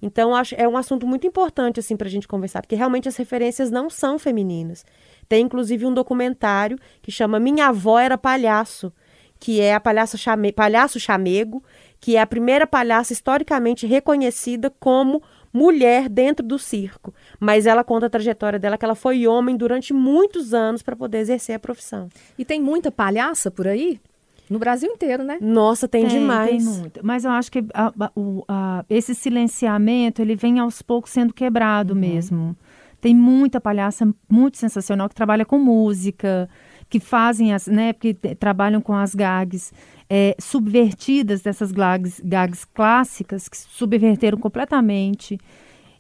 Então, 0.02 0.34
acho, 0.36 0.56
é 0.58 0.68
um 0.68 0.78
assunto 0.78 1.06
muito 1.06 1.28
importante, 1.28 1.80
assim, 1.80 1.98
para 1.98 2.08
a 2.08 2.12
gente 2.12 2.28
conversar, 2.28 2.62
porque 2.62 2.76
realmente 2.76 3.08
as 3.08 3.18
referências 3.18 3.70
não 3.70 3.90
são 3.90 4.18
femininas. 4.18 4.86
Tem, 5.28 5.44
inclusive, 5.44 5.86
um 5.86 5.94
documentário 5.94 6.78
que 7.02 7.12
chama 7.12 7.40
Minha 7.40 7.68
Avó 7.68 8.00
Era 8.00 8.18
Palhaço, 8.18 8.94
que 9.40 9.62
é 9.62 9.74
a 9.74 9.80
palhaça 9.80 10.18
chame, 10.18 10.52
Palhaço 10.52 11.00
Chamego, 11.00 11.64
que 12.00 12.18
é 12.18 12.22
a 12.22 12.28
primeira 12.28 12.68
palhaça 12.68 13.14
historicamente 13.14 13.88
reconhecida 13.88 14.70
como 14.80 15.24
mulher 15.52 16.10
dentro 16.10 16.46
do 16.46 16.60
circo. 16.60 17.14
Mas 17.40 17.66
ela 17.66 17.84
conta 17.84 18.08
a 18.08 18.10
trajetória 18.10 18.60
dela, 18.60 18.78
que 18.78 18.86
ela 18.86 18.96
foi 18.96 19.26
homem 19.28 19.56
durante 19.56 19.94
muitos 19.94 20.54
anos 20.54 20.84
para 20.84 20.96
poder 20.96 21.20
exercer 21.20 21.56
a 21.56 21.60
profissão. 21.60 22.10
E 22.38 22.44
tem 22.44 22.62
muita 22.62 22.92
palhaça 22.92 23.50
por 23.50 23.68
aí? 23.68 24.00
No 24.50 24.58
Brasil 24.60 24.90
inteiro, 24.92 25.24
né? 25.24 25.38
Nossa, 25.40 25.88
tem, 25.88 26.08
demais. 26.08 26.50
Tem 26.50 26.62
muito. 26.62 27.00
Mas 27.04 27.24
eu 27.24 27.32
acho 27.32 27.52
que 27.52 27.60
a- 27.74 27.94
a- 28.00 28.12
o- 28.16 28.44
a- 28.48 28.84
esse 28.90 29.14
silenciamento, 29.14 30.22
ele 30.22 30.36
vem 30.36 30.60
aos 30.60 30.82
poucos 30.82 31.12
sendo 31.12 31.34
quebrado 31.34 31.94
Uhum. 31.94 32.00
mesmo. 32.00 32.58
Tem 33.00 33.16
muita 33.16 33.62
palhaça 33.62 34.08
muito 34.30 34.58
sensacional 34.58 35.08
que 35.08 35.16
trabalha 35.16 35.46
com 35.46 35.58
música, 35.60 36.50
que 36.90 37.00
fazem 37.00 37.54
as, 37.54 37.68
né, 37.68 37.94
que 37.94 38.14
trabalham 38.14 38.82
com 38.82 38.94
as 38.94 39.14
gags 39.16 39.72
é, 40.12 40.36
subvertidas 40.40 41.42
dessas 41.42 41.72
gags, 41.72 42.20
gags 42.26 42.66
clássicas 42.74 43.48
que 43.48 43.56
subverteram 43.56 44.40
completamente. 44.40 45.40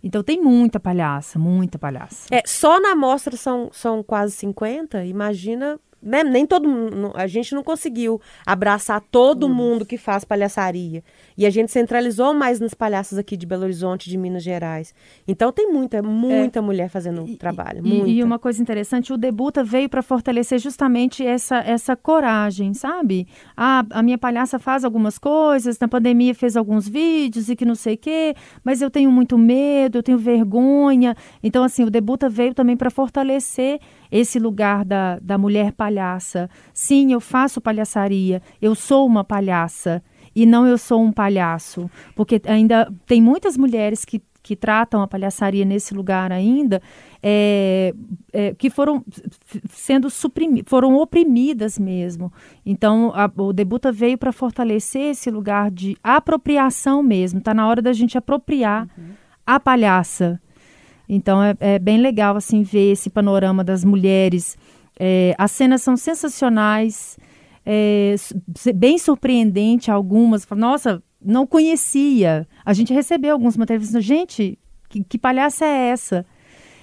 Então 0.03 0.23
tem 0.23 0.41
muita 0.41 0.79
palhaça, 0.79 1.37
muita 1.37 1.77
palhaça. 1.77 2.27
É, 2.31 2.41
só 2.45 2.79
na 2.81 2.93
amostra 2.93 3.37
são, 3.37 3.69
são 3.71 4.01
quase 4.01 4.33
50, 4.35 5.05
imagina. 5.05 5.79
Né? 6.01 6.23
Nem 6.23 6.45
todo 6.45 6.67
mundo. 6.67 7.11
A 7.15 7.27
gente 7.27 7.53
não 7.53 7.61
conseguiu 7.63 8.21
abraçar 8.45 9.01
todo 9.11 9.49
mundo 9.49 9.85
que 9.85 9.97
faz 9.97 10.23
palhaçaria. 10.23 11.03
E 11.37 11.45
a 11.45 11.49
gente 11.49 11.71
centralizou 11.71 12.33
mais 12.33 12.59
nos 12.59 12.73
palhaços 12.73 13.17
aqui 13.17 13.35
de 13.35 13.45
Belo 13.45 13.63
Horizonte, 13.63 14.09
de 14.09 14.17
Minas 14.17 14.41
Gerais. 14.43 14.93
Então 15.27 15.51
tem 15.51 15.71
muita, 15.71 16.01
muita 16.01 16.61
mulher 16.61 16.89
fazendo 16.89 17.27
E- 17.27 17.35
trabalho. 17.35 17.79
E, 17.85 17.89
muita. 17.89 18.09
e 18.09 18.23
uma 18.23 18.39
coisa 18.39 18.61
interessante, 18.61 19.11
o 19.11 19.17
Debuta 19.17 19.63
veio 19.63 19.89
para 19.89 20.01
fortalecer 20.01 20.57
justamente 20.59 21.25
essa, 21.25 21.57
essa 21.57 21.95
coragem, 21.95 22.73
sabe? 22.73 23.27
Ah, 23.57 23.85
a 23.91 24.01
minha 24.01 24.17
palhaça 24.17 24.57
faz 24.57 24.85
algumas 24.85 25.17
coisas, 25.17 25.77
na 25.79 25.87
pandemia 25.87 26.33
fez 26.33 26.55
alguns 26.55 26.87
vídeos 26.87 27.49
e 27.49 27.55
que 27.55 27.65
não 27.65 27.75
sei 27.75 27.95
o 27.95 27.97
quê, 27.97 28.35
mas 28.63 28.81
eu 28.81 28.89
tenho 28.89 29.11
muito 29.11 29.37
medo, 29.37 29.97
eu 29.97 30.03
tenho 30.03 30.17
vergonha. 30.17 31.15
Então, 31.43 31.63
assim, 31.63 31.83
o 31.83 31.89
Debuta 31.89 32.29
veio 32.29 32.53
também 32.53 32.77
para 32.77 32.89
fortalecer 32.89 33.79
esse 34.11 34.39
lugar 34.39 34.83
da, 34.85 35.19
da 35.19 35.37
mulher 35.37 35.71
palhaça. 35.73 36.49
Sim, 36.73 37.13
eu 37.13 37.19
faço 37.19 37.61
palhaçaria, 37.61 38.41
eu 38.61 38.75
sou 38.75 39.05
uma 39.05 39.23
palhaça 39.23 40.01
e 40.35 40.45
não 40.45 40.65
eu 40.65 40.77
sou 40.77 41.01
um 41.03 41.11
palhaço, 41.11 41.89
porque 42.15 42.41
ainda 42.45 42.91
tem 43.05 43.21
muitas 43.21 43.57
mulheres 43.57 44.05
que 44.05 44.21
que 44.41 44.55
tratam 44.55 45.01
a 45.01 45.07
palhaçaria 45.07 45.65
nesse 45.65 45.93
lugar 45.93 46.31
ainda, 46.31 46.81
é, 47.21 47.93
é, 48.31 48.55
que 48.55 48.69
foram 48.69 49.03
sendo 49.69 50.09
suprimidas, 50.09 50.67
foram 50.69 50.95
oprimidas 50.95 51.77
mesmo. 51.77 52.31
Então, 52.65 53.11
a- 53.13 53.29
o 53.37 53.51
Debuta 53.51 53.91
veio 53.91 54.17
para 54.17 54.31
fortalecer 54.31 55.11
esse 55.11 55.29
lugar 55.29 55.69
de 55.69 55.97
apropriação 56.01 57.03
mesmo. 57.03 57.39
Está 57.39 57.53
na 57.53 57.67
hora 57.67 57.81
da 57.81 57.91
gente 57.93 58.17
apropriar 58.17 58.87
a 59.45 59.59
palhaça. 59.59 60.41
Então, 61.09 61.41
é, 61.43 61.55
é 61.59 61.79
bem 61.79 61.97
legal 61.97 62.35
assim 62.37 62.61
ver 62.61 62.91
esse 62.91 63.09
panorama 63.09 63.63
das 63.63 63.83
mulheres. 63.83 64.55
É, 64.99 65.33
as 65.37 65.49
cenas 65.51 65.81
são 65.81 65.97
sensacionais, 65.97 67.17
é, 67.65 68.15
bem 68.75 68.97
surpreendente 68.99 69.89
algumas. 69.89 70.45
Nossa, 70.51 71.01
não 71.23 71.47
conhecia. 71.47 72.47
A 72.63 72.73
gente 72.73 72.93
recebeu 72.93 73.33
alguns 73.33 73.57
materiais. 73.57 73.89
Gente, 74.05 74.59
que, 74.87 75.03
que 75.03 75.17
palhaça 75.17 75.65
é 75.65 75.89
essa? 75.89 76.25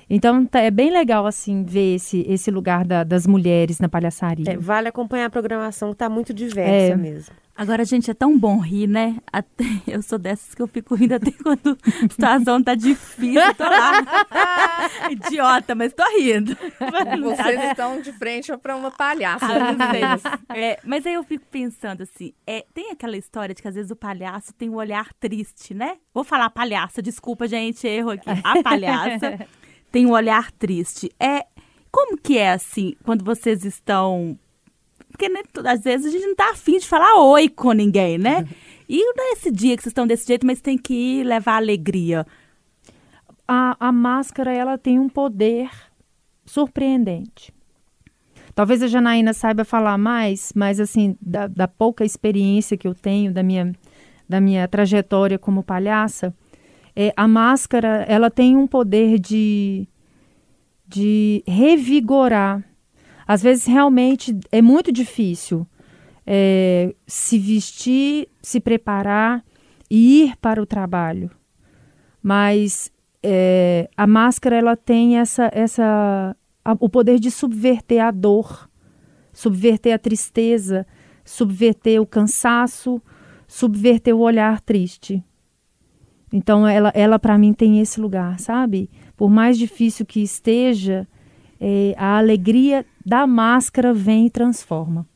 Então 0.09 0.45
tá- 0.47 0.61
é 0.61 0.71
bem 0.71 0.91
legal 0.91 1.27
assim 1.27 1.65
ver 1.65 1.97
esse, 1.97 2.25
esse 2.29 2.51
lugar 2.51 2.85
da- 2.85 3.03
das 3.05 3.27
mulheres 3.27 3.81
na 3.81 3.89
palhaçaria. 3.89 4.45
É, 4.49 4.57
vale 4.57 4.89
acompanhar 4.89 5.27
a 5.27 5.31
programação, 5.31 5.91
que 5.91 5.97
tá 5.97 6.09
muito 6.09 6.33
diversa 6.33 6.71
É. 6.93 6.97
mesmo. 6.97 7.35
Agora, 7.57 7.85
gente, 7.85 8.11
é 8.11 8.15
tão 8.15 8.39
bom 8.39 8.59
rir, 8.59 8.87
né? 8.87 9.17
Até- 9.33 9.65
eu 9.89 10.03
sou 10.03 10.19
dessas 10.19 10.55
que 10.55 10.61
eu 10.61 10.67
fico 10.67 10.95
rindo 10.95 11.15
até 11.15 11.31
quando 11.31 11.79
a 11.87 12.09
situação 12.09 12.63
tá 12.63 12.75
difícil. 12.75 13.55
Tô 13.55 13.65
lá. 13.65 14.05
Idiota, 15.11 15.75
mas 15.75 15.93
tô 15.95 16.03
rindo. 16.19 16.57
Vocês 17.23 17.65
estão 17.71 18.01
de 18.01 18.13
frente 18.13 18.55
para 18.59 18.77
uma 18.77 18.91
palhaça. 18.91 19.47
Ah, 19.47 19.73
né? 19.73 20.19
É, 20.55 20.79
mas 20.85 21.07
aí 21.07 21.15
eu 21.15 21.25
fico 21.25 21.45
pensando 21.51 22.03
assim, 22.03 22.33
é, 22.47 22.65
tem 22.75 22.91
aquela 22.91 23.17
história 23.17 23.55
de 23.55 23.63
que 23.63 23.69
às 23.69 23.75
vezes 23.75 23.91
o 23.91 23.97
palhaço 23.97 24.53
tem 24.53 24.69
um 24.69 24.75
olhar 24.75 25.13
triste, 25.15 25.73
né? 25.73 25.97
Vou 26.13 26.25
falar 26.25 26.51
palhaça, 26.51 27.01
desculpa, 27.01 27.49
gente, 27.49 27.87
erro 27.87 28.11
aqui. 28.11 28.29
A 28.45 28.63
palhaça 28.63 29.47
tem 29.91 30.05
um 30.05 30.11
olhar 30.11 30.51
triste. 30.53 31.11
É, 31.19 31.47
como 31.91 32.19
que 32.19 32.37
é 32.37 32.53
assim, 32.53 32.95
quando 33.03 33.25
vocês 33.25 33.65
estão... 33.65 34.39
Porque 35.17 35.31
né, 35.31 35.41
às 35.65 35.81
vezes 35.81 36.07
a 36.07 36.11
gente 36.11 36.27
não 36.27 36.37
tá 36.37 36.51
afim 36.51 36.79
de 36.79 36.87
falar 36.87 37.17
oi 37.17 37.49
com 37.49 37.73
ninguém, 37.73 38.19
né? 38.19 38.47
E 38.89 39.15
nesse 39.17 39.51
dia 39.51 39.77
que 39.77 39.83
vocês 39.83 39.91
estão 39.91 40.07
desse 40.07 40.25
jeito, 40.25 40.47
mas 40.47 40.61
tem 40.61 40.79
que 40.79 40.95
ir 40.95 41.25
levar 41.25 41.57
alegria. 41.57 42.25
a, 43.49 43.77
a 43.81 43.91
máscara 43.91 44.53
ela 44.53 44.79
tem 44.79 44.97
um 44.97 45.09
poder 45.09 45.69
surpreendente. 46.45 47.53
Talvez 48.55 48.85
a 48.85 48.87
Janaína 48.87 49.33
saiba 49.33 49.65
falar 49.65 49.99
mais, 49.99 50.53
mas 50.55 50.79
assim, 50.79 51.17
da, 51.21 51.49
da 51.49 51.67
pouca 51.67 52.05
experiência 52.05 52.77
que 52.77 52.87
eu 52.87 52.95
tenho, 52.95 53.33
da 53.33 53.43
minha, 53.43 53.73
da 54.29 54.41
minha 54.41 54.69
trajetória 54.69 55.37
como 55.37 55.65
palhaça, 55.65 56.33
é, 56.95 57.13
a 57.17 57.27
máscara 57.27 58.05
ela 58.09 58.31
tem 58.31 58.57
um 58.57 58.69
poder 58.69 59.19
de, 59.19 59.89
de 60.87 61.43
revigorar. 61.45 62.63
Às 63.27 63.43
vezes 63.43 63.67
realmente 63.67 64.39
é 64.53 64.63
muito 64.63 64.93
difícil 64.93 65.67
é, 66.27 66.95
se 67.07 67.39
vestir, 67.39 68.29
se 68.43 68.61
preparar 68.61 69.45
e 69.91 70.25
ir 70.25 70.37
para 70.37 70.63
o 70.63 70.67
trabalho. 70.67 71.31
Mas 72.23 72.91
é, 73.23 73.89
a 73.97 74.07
máscara 74.07 74.57
ela 74.57 74.77
tem 74.77 75.19
essa, 75.19 75.51
essa 75.53 76.37
a- 76.65 76.77
o 76.81 76.89
poder 76.89 77.19
de 77.19 77.31
subverter 77.31 78.03
a 78.03 78.11
dor, 78.11 78.69
subverter 79.33 79.95
a 79.95 79.99
tristeza, 79.99 80.87
subverter 81.25 82.01
o 82.01 82.07
cansaço, 82.07 83.01
subverter 83.47 84.15
o 84.15 84.21
olhar 84.21 84.61
triste. 84.61 85.23
Então 86.33 86.67
ela, 86.67 86.91
ela 86.95 87.19
para 87.19 87.39
mim 87.39 87.53
tem 87.53 87.81
esse 87.81 88.01
lugar, 88.01 88.39
sabe? 88.41 88.91
Por 89.17 89.31
mais 89.31 89.57
difícil 89.57 90.05
que 90.05 90.21
esteja, 90.21 91.07
é, 91.61 91.95
a 91.97 92.19
alegria 92.19 92.85
da 93.07 93.25
máscara 93.25 93.95
vem 93.95 94.27
e 94.27 94.31
transforma. 94.31 95.07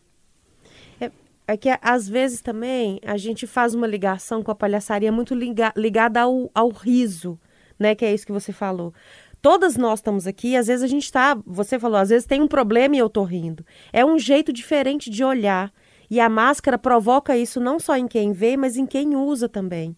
É 1.46 1.56
que 1.56 1.68
às 1.82 2.08
vezes 2.08 2.40
também 2.40 3.00
a 3.04 3.16
gente 3.16 3.44
faz 3.44 3.74
uma 3.74 3.84
ligação 3.84 4.40
com 4.40 4.52
a 4.52 4.54
palhaçaria 4.54 5.10
muito 5.10 5.34
liga- 5.34 5.72
ligada 5.76 6.20
ao, 6.20 6.48
ao 6.54 6.68
riso, 6.68 7.36
né? 7.76 7.92
Que 7.92 8.04
é 8.04 8.14
isso 8.14 8.24
que 8.24 8.30
você 8.30 8.52
falou. 8.52 8.94
Todas 9.42 9.76
nós 9.76 9.98
estamos 9.98 10.28
aqui, 10.28 10.54
às 10.54 10.68
vezes 10.68 10.84
a 10.84 10.86
gente 10.86 11.02
está, 11.02 11.36
você 11.44 11.76
falou, 11.76 11.96
às 11.98 12.10
vezes 12.10 12.24
tem 12.24 12.40
um 12.40 12.46
problema 12.46 12.94
e 12.94 13.00
eu 13.00 13.10
tô 13.10 13.24
rindo. 13.24 13.66
É 13.92 14.04
um 14.04 14.16
jeito 14.16 14.52
diferente 14.52 15.10
de 15.10 15.24
olhar. 15.24 15.72
E 16.08 16.20
a 16.20 16.28
máscara 16.28 16.78
provoca 16.78 17.36
isso 17.36 17.58
não 17.58 17.80
só 17.80 17.96
em 17.96 18.06
quem 18.06 18.32
vê, 18.32 18.56
mas 18.56 18.76
em 18.76 18.86
quem 18.86 19.16
usa 19.16 19.48
também. 19.48 19.96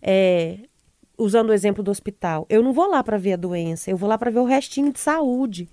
É, 0.00 0.58
usando 1.18 1.50
o 1.50 1.52
exemplo 1.52 1.82
do 1.82 1.90
hospital, 1.90 2.46
eu 2.48 2.62
não 2.62 2.72
vou 2.72 2.88
lá 2.88 3.02
para 3.02 3.18
ver 3.18 3.32
a 3.32 3.36
doença, 3.36 3.90
eu 3.90 3.96
vou 3.96 4.08
lá 4.08 4.16
para 4.16 4.30
ver 4.30 4.38
o 4.38 4.44
restinho 4.44 4.92
de 4.92 5.00
saúde. 5.00 5.68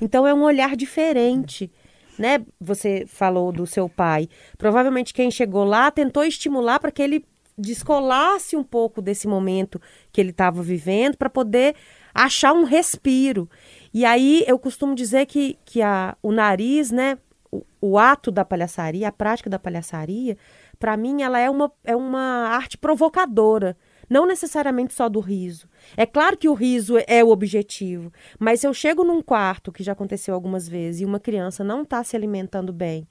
Então 0.00 0.26
é 0.26 0.32
um 0.32 0.42
olhar 0.42 0.76
diferente, 0.76 1.70
né? 2.18 2.44
Você 2.60 3.04
falou 3.06 3.52
do 3.52 3.66
seu 3.66 3.88
pai. 3.88 4.28
Provavelmente 4.56 5.14
quem 5.14 5.30
chegou 5.30 5.64
lá 5.64 5.90
tentou 5.90 6.24
estimular 6.24 6.78
para 6.78 6.90
que 6.90 7.02
ele 7.02 7.24
descolasse 7.56 8.56
um 8.56 8.62
pouco 8.62 9.02
desse 9.02 9.26
momento 9.26 9.80
que 10.12 10.20
ele 10.20 10.30
estava 10.30 10.62
vivendo 10.62 11.16
para 11.16 11.28
poder 11.28 11.74
achar 12.14 12.52
um 12.52 12.64
respiro. 12.64 13.48
E 13.92 14.04
aí 14.04 14.44
eu 14.46 14.58
costumo 14.58 14.94
dizer 14.94 15.26
que, 15.26 15.58
que 15.64 15.82
a, 15.82 16.16
o 16.22 16.30
nariz, 16.30 16.92
né, 16.92 17.18
o, 17.50 17.62
o 17.80 17.98
ato 17.98 18.30
da 18.30 18.44
palhaçaria, 18.44 19.08
a 19.08 19.12
prática 19.12 19.50
da 19.50 19.58
palhaçaria, 19.58 20.36
para 20.78 20.96
mim 20.96 21.22
ela 21.22 21.40
é 21.40 21.50
uma, 21.50 21.72
é 21.84 21.96
uma 21.96 22.48
arte 22.48 22.78
provocadora. 22.78 23.76
Não 24.08 24.26
necessariamente 24.26 24.94
só 24.94 25.08
do 25.08 25.20
riso. 25.20 25.68
É 25.96 26.06
claro 26.06 26.36
que 26.36 26.48
o 26.48 26.54
riso 26.54 26.94
é 27.06 27.22
o 27.22 27.28
objetivo, 27.28 28.12
mas 28.38 28.60
se 28.60 28.66
eu 28.66 28.74
chego 28.74 29.04
num 29.04 29.22
quarto, 29.22 29.72
que 29.72 29.82
já 29.82 29.92
aconteceu 29.92 30.34
algumas 30.34 30.68
vezes, 30.68 31.00
e 31.00 31.04
uma 31.04 31.20
criança 31.20 31.62
não 31.62 31.82
está 31.82 32.02
se 32.02 32.16
alimentando 32.16 32.72
bem, 32.72 33.06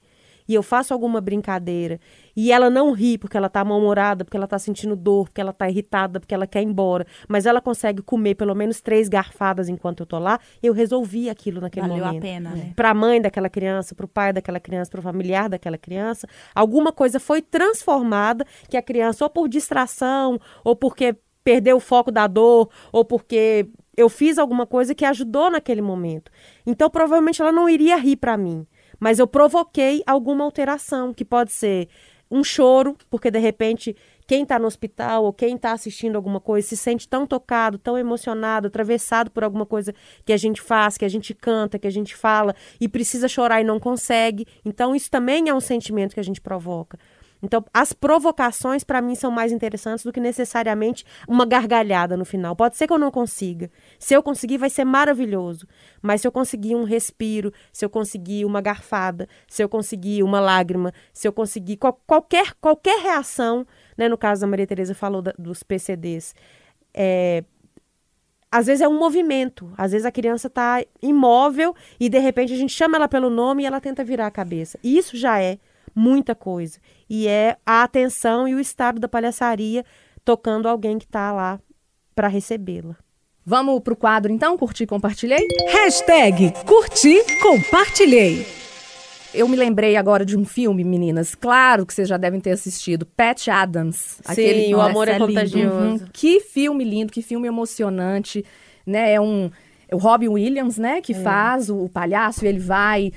e 0.48 0.54
eu 0.54 0.62
faço 0.62 0.94
alguma 0.94 1.20
brincadeira, 1.20 2.00
e 2.34 2.50
ela 2.50 2.70
não 2.70 2.92
ri 2.92 3.18
porque 3.18 3.36
ela 3.36 3.48
está 3.48 3.64
mal-humorada, 3.64 4.24
porque 4.24 4.36
ela 4.36 4.46
está 4.46 4.58
sentindo 4.58 4.96
dor, 4.96 5.26
porque 5.26 5.40
ela 5.40 5.50
está 5.50 5.68
irritada, 5.68 6.18
porque 6.18 6.34
ela 6.34 6.46
quer 6.46 6.62
ir 6.62 6.66
embora, 6.66 7.06
mas 7.28 7.46
ela 7.46 7.60
consegue 7.60 8.00
comer 8.02 8.34
pelo 8.34 8.54
menos 8.54 8.80
três 8.80 9.08
garfadas 9.08 9.68
enquanto 9.68 10.00
eu 10.00 10.06
tô 10.06 10.18
lá, 10.18 10.40
eu 10.62 10.72
resolvi 10.72 11.28
aquilo 11.28 11.60
naquele 11.60 11.88
Valeu 11.88 12.04
momento. 12.04 12.24
a 12.24 12.26
pena, 12.26 12.50
né? 12.50 12.72
para 12.74 12.90
a 12.90 12.94
mãe 12.94 13.20
daquela 13.20 13.48
criança, 13.50 13.94
para 13.94 14.06
o 14.06 14.08
pai 14.08 14.32
daquela 14.32 14.60
criança, 14.60 14.90
para 14.90 15.00
o 15.00 15.02
familiar 15.02 15.48
daquela 15.48 15.76
criança, 15.76 16.26
alguma 16.54 16.92
coisa 16.92 17.20
foi 17.20 17.42
transformada 17.42 18.46
que 18.68 18.76
a 18.76 18.82
criança, 18.82 19.24
ou 19.24 19.30
por 19.30 19.48
distração, 19.48 20.38
ou 20.64 20.74
porque 20.74 21.16
perdeu 21.44 21.76
o 21.76 21.80
foco 21.80 22.10
da 22.10 22.26
dor, 22.26 22.68
ou 22.92 23.04
porque 23.04 23.68
eu 23.96 24.08
fiz 24.08 24.38
alguma 24.38 24.66
coisa 24.66 24.94
que 24.94 25.04
ajudou 25.04 25.50
naquele 25.50 25.82
momento. 25.82 26.30
Então, 26.64 26.88
provavelmente 26.88 27.42
ela 27.42 27.50
não 27.50 27.68
iria 27.68 27.96
rir 27.96 28.16
para 28.16 28.36
mim, 28.36 28.66
mas 28.98 29.18
eu 29.18 29.26
provoquei 29.26 30.02
alguma 30.06 30.44
alteração, 30.44 31.12
que 31.12 31.24
pode 31.24 31.52
ser 31.52 31.88
um 32.30 32.44
choro, 32.44 32.96
porque 33.08 33.30
de 33.30 33.38
repente 33.38 33.96
quem 34.26 34.42
está 34.42 34.58
no 34.58 34.66
hospital 34.66 35.24
ou 35.24 35.32
quem 35.32 35.56
está 35.56 35.72
assistindo 35.72 36.16
alguma 36.16 36.38
coisa 36.38 36.68
se 36.68 36.76
sente 36.76 37.08
tão 37.08 37.26
tocado, 37.26 37.78
tão 37.78 37.96
emocionado, 37.96 38.66
atravessado 38.66 39.30
por 39.30 39.42
alguma 39.42 39.64
coisa 39.64 39.94
que 40.24 40.34
a 40.34 40.36
gente 40.36 40.60
faz, 40.60 40.98
que 40.98 41.04
a 41.04 41.08
gente 41.08 41.34
canta, 41.34 41.78
que 41.78 41.86
a 41.86 41.90
gente 41.90 42.14
fala 42.14 42.54
e 42.78 42.86
precisa 42.86 43.26
chorar 43.26 43.62
e 43.62 43.64
não 43.64 43.80
consegue. 43.80 44.46
Então, 44.66 44.94
isso 44.94 45.10
também 45.10 45.48
é 45.48 45.54
um 45.54 45.60
sentimento 45.60 46.12
que 46.12 46.20
a 46.20 46.24
gente 46.24 46.42
provoca. 46.42 46.98
Então, 47.42 47.64
as 47.72 47.92
provocações, 47.92 48.82
para 48.82 49.00
mim, 49.00 49.14
são 49.14 49.30
mais 49.30 49.52
interessantes 49.52 50.04
do 50.04 50.12
que 50.12 50.20
necessariamente 50.20 51.04
uma 51.28 51.46
gargalhada 51.46 52.16
no 52.16 52.24
final. 52.24 52.56
Pode 52.56 52.76
ser 52.76 52.86
que 52.86 52.92
eu 52.92 52.98
não 52.98 53.10
consiga. 53.10 53.70
Se 53.98 54.14
eu 54.14 54.22
conseguir, 54.22 54.58
vai 54.58 54.70
ser 54.70 54.84
maravilhoso. 54.84 55.66
Mas 56.02 56.20
se 56.20 56.26
eu 56.26 56.32
conseguir 56.32 56.74
um 56.74 56.84
respiro, 56.84 57.52
se 57.72 57.84
eu 57.84 57.90
conseguir 57.90 58.44
uma 58.44 58.60
garfada, 58.60 59.28
se 59.46 59.62
eu 59.62 59.68
conseguir 59.68 60.22
uma 60.22 60.40
lágrima, 60.40 60.92
se 61.12 61.28
eu 61.28 61.32
conseguir 61.32 61.76
qual, 61.76 62.00
qualquer, 62.06 62.54
qualquer 62.60 63.00
reação, 63.00 63.66
né? 63.96 64.08
no 64.08 64.18
caso 64.18 64.40
da 64.40 64.46
Maria 64.46 64.66
Tereza 64.66 64.94
falou 64.94 65.22
da, 65.22 65.32
dos 65.38 65.62
PCDs, 65.62 66.34
é, 66.92 67.44
às 68.50 68.66
vezes 68.66 68.80
é 68.80 68.88
um 68.88 68.98
movimento, 68.98 69.70
às 69.76 69.92
vezes 69.92 70.06
a 70.06 70.10
criança 70.10 70.46
está 70.48 70.82
imóvel 71.02 71.74
e 72.00 72.08
de 72.08 72.18
repente 72.18 72.52
a 72.52 72.56
gente 72.56 72.72
chama 72.72 72.96
ela 72.96 73.08
pelo 73.08 73.28
nome 73.28 73.62
e 73.62 73.66
ela 73.66 73.80
tenta 73.80 74.02
virar 74.02 74.26
a 74.26 74.30
cabeça. 74.30 74.78
Isso 74.82 75.16
já 75.16 75.40
é 75.40 75.58
muita 75.94 76.34
coisa. 76.34 76.78
E 77.08 77.26
é 77.26 77.56
a 77.64 77.82
atenção 77.82 78.46
e 78.46 78.54
o 78.54 78.60
estado 78.60 79.00
da 79.00 79.08
palhaçaria 79.08 79.84
tocando 80.24 80.68
alguém 80.68 80.98
que 80.98 81.04
está 81.04 81.32
lá 81.32 81.58
para 82.14 82.28
recebê-la. 82.28 82.96
Vamos 83.44 83.80
para 83.80 83.94
o 83.94 83.96
quadro 83.96 84.30
então? 84.30 84.58
Curti, 84.58 84.86
compartilhei? 84.86 85.46
Hashtag 85.68 86.52
curti, 86.66 87.16
compartilhei. 87.40 88.46
Eu 89.32 89.48
me 89.48 89.56
lembrei 89.56 89.96
agora 89.96 90.24
de 90.24 90.36
um 90.36 90.44
filme, 90.44 90.84
meninas. 90.84 91.34
Claro 91.34 91.86
que 91.86 91.94
vocês 91.94 92.08
já 92.08 92.16
devem 92.16 92.40
ter 92.40 92.50
assistido. 92.50 93.06
Pat 93.06 93.48
Adams. 93.48 94.20
Sim, 94.22 94.32
aquele... 94.32 94.74
O 94.74 94.80
Amor 94.80 95.08
é, 95.08 95.12
é 95.12 95.18
Contagioso. 95.18 96.04
Uhum. 96.04 96.08
Que 96.12 96.40
filme 96.40 96.84
lindo, 96.84 97.12
que 97.12 97.22
filme 97.22 97.46
emocionante. 97.46 98.44
Né? 98.86 99.12
É 99.12 99.20
um... 99.20 99.50
É 99.90 99.94
o 99.94 99.98
Robin 99.98 100.28
Williams, 100.28 100.76
né, 100.76 101.00
que 101.00 101.12
é. 101.12 101.22
faz 101.22 101.70
o, 101.70 101.84
o 101.84 101.88
palhaço, 101.88 102.44
e 102.44 102.48
ele 102.48 102.58
vai 102.58 103.10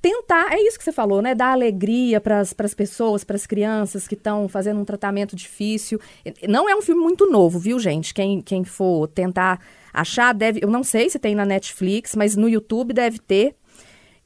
tentar, 0.00 0.52
é 0.52 0.60
isso 0.66 0.78
que 0.78 0.84
você 0.84 0.92
falou, 0.92 1.20
né? 1.20 1.34
Dar 1.34 1.52
alegria 1.52 2.20
para 2.20 2.40
as 2.40 2.74
pessoas, 2.74 3.24
para 3.24 3.36
as 3.36 3.46
crianças 3.46 4.08
que 4.08 4.14
estão 4.14 4.48
fazendo 4.48 4.80
um 4.80 4.84
tratamento 4.84 5.36
difícil. 5.36 6.00
Não 6.48 6.68
é 6.68 6.74
um 6.74 6.82
filme 6.82 7.00
muito 7.00 7.30
novo, 7.30 7.58
viu, 7.58 7.78
gente? 7.78 8.14
Quem, 8.14 8.40
quem 8.40 8.64
for 8.64 9.08
tentar 9.08 9.60
achar, 9.92 10.32
deve. 10.32 10.60
Eu 10.62 10.70
não 10.70 10.82
sei 10.82 11.10
se 11.10 11.18
tem 11.18 11.34
na 11.34 11.44
Netflix, 11.44 12.14
mas 12.14 12.36
no 12.36 12.48
YouTube 12.48 12.92
deve 12.92 13.18
ter. 13.18 13.54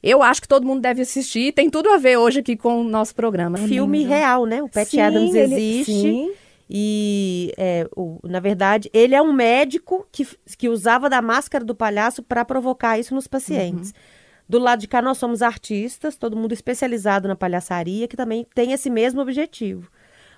Eu 0.01 0.21
acho 0.21 0.41
que 0.41 0.47
todo 0.47 0.65
mundo 0.65 0.81
deve 0.81 1.01
assistir. 1.01 1.51
Tem 1.51 1.69
tudo 1.69 1.89
a 1.89 1.97
ver 1.97 2.17
hoje 2.17 2.39
aqui 2.39 2.55
com 2.55 2.81
o 2.81 2.83
nosso 2.83 3.15
programa. 3.15 3.57
Filme 3.57 4.03
real, 4.03 4.45
né? 4.45 4.61
O 4.61 4.69
Pat 4.69 4.87
sim, 4.87 5.01
Adams 5.01 5.33
ele, 5.33 5.55
existe. 5.55 5.91
Sim. 5.91 6.31
E, 6.69 7.53
é, 7.57 7.87
o, 7.95 8.19
na 8.23 8.39
verdade, 8.39 8.89
ele 8.93 9.15
é 9.15 9.21
um 9.21 9.33
médico 9.33 10.07
que, 10.11 10.27
que 10.57 10.69
usava 10.69 11.09
da 11.09 11.21
máscara 11.21 11.63
do 11.63 11.75
palhaço 11.75 12.23
para 12.23 12.45
provocar 12.45 12.99
isso 12.99 13.13
nos 13.13 13.27
pacientes. 13.27 13.89
Uhum. 13.89 14.14
Do 14.47 14.59
lado 14.59 14.79
de 14.79 14.87
cá, 14.87 15.01
nós 15.01 15.17
somos 15.17 15.41
artistas, 15.41 16.15
todo 16.15 16.37
mundo 16.37 16.51
especializado 16.51 17.27
na 17.27 17.35
palhaçaria, 17.35 18.07
que 18.07 18.15
também 18.15 18.45
tem 18.53 18.71
esse 18.71 18.89
mesmo 18.89 19.21
objetivo. 19.21 19.89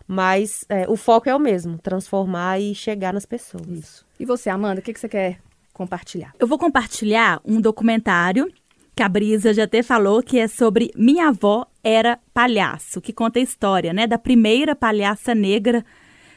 Mas 0.07 0.63
é, 0.69 0.87
o 0.87 0.95
foco 0.95 1.29
é 1.29 1.35
o 1.35 1.39
mesmo, 1.39 1.77
transformar 1.77 2.59
e 2.59 2.73
chegar 2.73 3.13
nas 3.13 3.25
pessoas. 3.25 3.67
Isso. 3.67 4.05
E 4.17 4.25
você, 4.25 4.49
Amanda, 4.49 4.79
o 4.79 4.83
que, 4.83 4.93
que 4.93 4.99
você 4.99 5.09
quer 5.09 5.39
compartilhar? 5.73 6.33
Eu 6.39 6.47
vou 6.47 6.57
compartilhar 6.57 7.41
um 7.43 7.59
documentário 7.59 8.49
que 8.95 9.03
a 9.03 9.09
Brisa 9.09 9.53
já 9.53 9.65
até 9.65 9.83
falou, 9.83 10.23
que 10.23 10.39
é 10.39 10.47
sobre 10.47 10.91
Minha 10.95 11.27
Avó 11.27 11.67
Era 11.83 12.17
Palhaço, 12.33 12.99
que 12.99 13.13
conta 13.13 13.37
a 13.37 13.41
história, 13.41 13.93
né, 13.93 14.07
da 14.07 14.17
primeira 14.17 14.75
palhaça 14.75 15.35
negra 15.35 15.85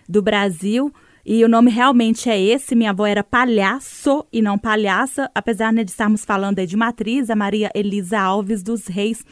do 0.07 0.21
Brasil, 0.21 0.93
e 1.25 1.45
o 1.45 1.49
nome 1.49 1.71
realmente 1.71 2.29
é 2.29 2.41
esse. 2.41 2.75
Minha 2.75 2.91
avó 2.91 3.07
era 3.07 3.23
palhaço 3.23 4.25
e 4.33 4.41
não 4.41 4.59
palhaça, 4.59 5.31
apesar 5.35 5.73
né, 5.73 5.85
de 5.85 5.91
estarmos 5.91 6.25
falando 6.25 6.65
de 6.67 6.77
matriz, 6.77 7.31
a 7.31 7.37
Maria 7.37 7.71
Elisa 7.75 8.19
Alves 8.19 8.63
dos 8.63 8.87
Reis, 8.87 9.25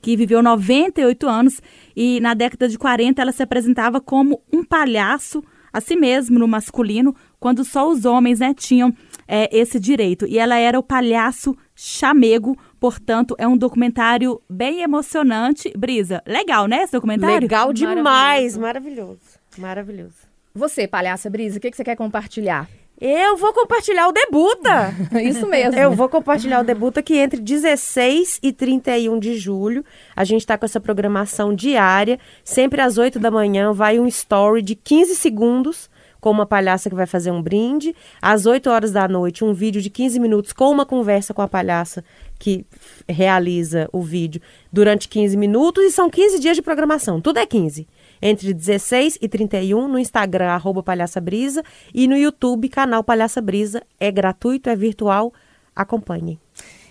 que 0.00 0.16
viveu 0.16 0.42
98 0.42 1.28
anos 1.28 1.60
e 1.96 2.20
na 2.20 2.34
década 2.34 2.68
de 2.68 2.78
40 2.78 3.20
ela 3.20 3.32
se 3.32 3.42
apresentava 3.42 4.00
como 4.00 4.40
um 4.52 4.64
palhaço, 4.64 5.42
assim 5.72 5.96
mesmo, 5.96 6.38
no 6.38 6.48
masculino, 6.48 7.14
quando 7.38 7.64
só 7.64 7.88
os 7.88 8.04
homens 8.04 8.40
né, 8.40 8.54
tinham 8.54 8.94
é, 9.26 9.48
esse 9.56 9.78
direito. 9.80 10.26
E 10.26 10.38
ela 10.38 10.56
era 10.56 10.78
o 10.78 10.82
palhaço 10.82 11.56
chamego, 11.74 12.56
portanto, 12.78 13.34
é 13.38 13.48
um 13.48 13.56
documentário 13.56 14.40
bem 14.48 14.82
emocionante. 14.82 15.72
Brisa, 15.76 16.22
legal, 16.26 16.66
né, 16.66 16.82
esse 16.82 16.92
documentário? 16.92 17.40
Legal 17.40 17.72
demais, 17.72 18.56
maravilhoso. 18.56 19.20
Maravilhoso. 19.56 19.58
maravilhoso. 19.58 20.23
Você, 20.56 20.86
palhaça 20.86 21.28
Brisa, 21.28 21.58
o 21.58 21.60
que, 21.60 21.68
que 21.68 21.76
você 21.76 21.82
quer 21.82 21.96
compartilhar? 21.96 22.68
Eu 23.00 23.36
vou 23.36 23.52
compartilhar 23.52 24.06
o 24.06 24.12
Debuta. 24.12 24.94
Isso 25.20 25.48
mesmo. 25.48 25.76
Eu 25.76 25.90
vou 25.90 26.08
compartilhar 26.08 26.60
o 26.60 26.64
Debuta 26.64 27.02
que 27.02 27.16
entre 27.16 27.40
16 27.40 28.38
e 28.40 28.52
31 28.52 29.18
de 29.18 29.36
julho, 29.36 29.84
a 30.14 30.22
gente 30.22 30.42
está 30.42 30.56
com 30.56 30.64
essa 30.64 30.78
programação 30.78 31.52
diária, 31.52 32.20
sempre 32.44 32.80
às 32.80 32.98
8 32.98 33.18
da 33.18 33.32
manhã, 33.32 33.72
vai 33.72 33.98
um 33.98 34.06
story 34.06 34.62
de 34.62 34.76
15 34.76 35.16
segundos 35.16 35.90
com 36.20 36.30
uma 36.30 36.46
palhaça 36.46 36.88
que 36.88 36.94
vai 36.94 37.06
fazer 37.06 37.32
um 37.32 37.42
brinde. 37.42 37.92
Às 38.22 38.46
8 38.46 38.70
horas 38.70 38.92
da 38.92 39.08
noite, 39.08 39.44
um 39.44 39.52
vídeo 39.52 39.82
de 39.82 39.90
15 39.90 40.20
minutos 40.20 40.52
com 40.52 40.70
uma 40.70 40.86
conversa 40.86 41.34
com 41.34 41.42
a 41.42 41.48
palhaça 41.48 42.04
que 42.38 42.64
realiza 43.08 43.88
o 43.92 44.00
vídeo 44.00 44.40
durante 44.72 45.08
15 45.08 45.36
minutos 45.36 45.82
e 45.82 45.90
são 45.90 46.08
15 46.08 46.38
dias 46.38 46.54
de 46.54 46.62
programação. 46.62 47.20
Tudo 47.20 47.40
é 47.40 47.44
15 47.44 47.88
entre 48.20 48.52
16 48.52 49.18
e 49.20 49.28
31 49.28 49.88
no 49.88 49.98
Instagram, 49.98 50.48
arroba 50.48 50.82
Palhaça 50.82 51.20
Brisa, 51.20 51.62
e 51.92 52.06
no 52.06 52.16
YouTube, 52.16 52.68
canal 52.68 53.04
Palhaça 53.04 53.40
Brisa. 53.40 53.82
É 53.98 54.10
gratuito, 54.10 54.68
é 54.68 54.76
virtual. 54.76 55.32
Acompanhem. 55.74 56.38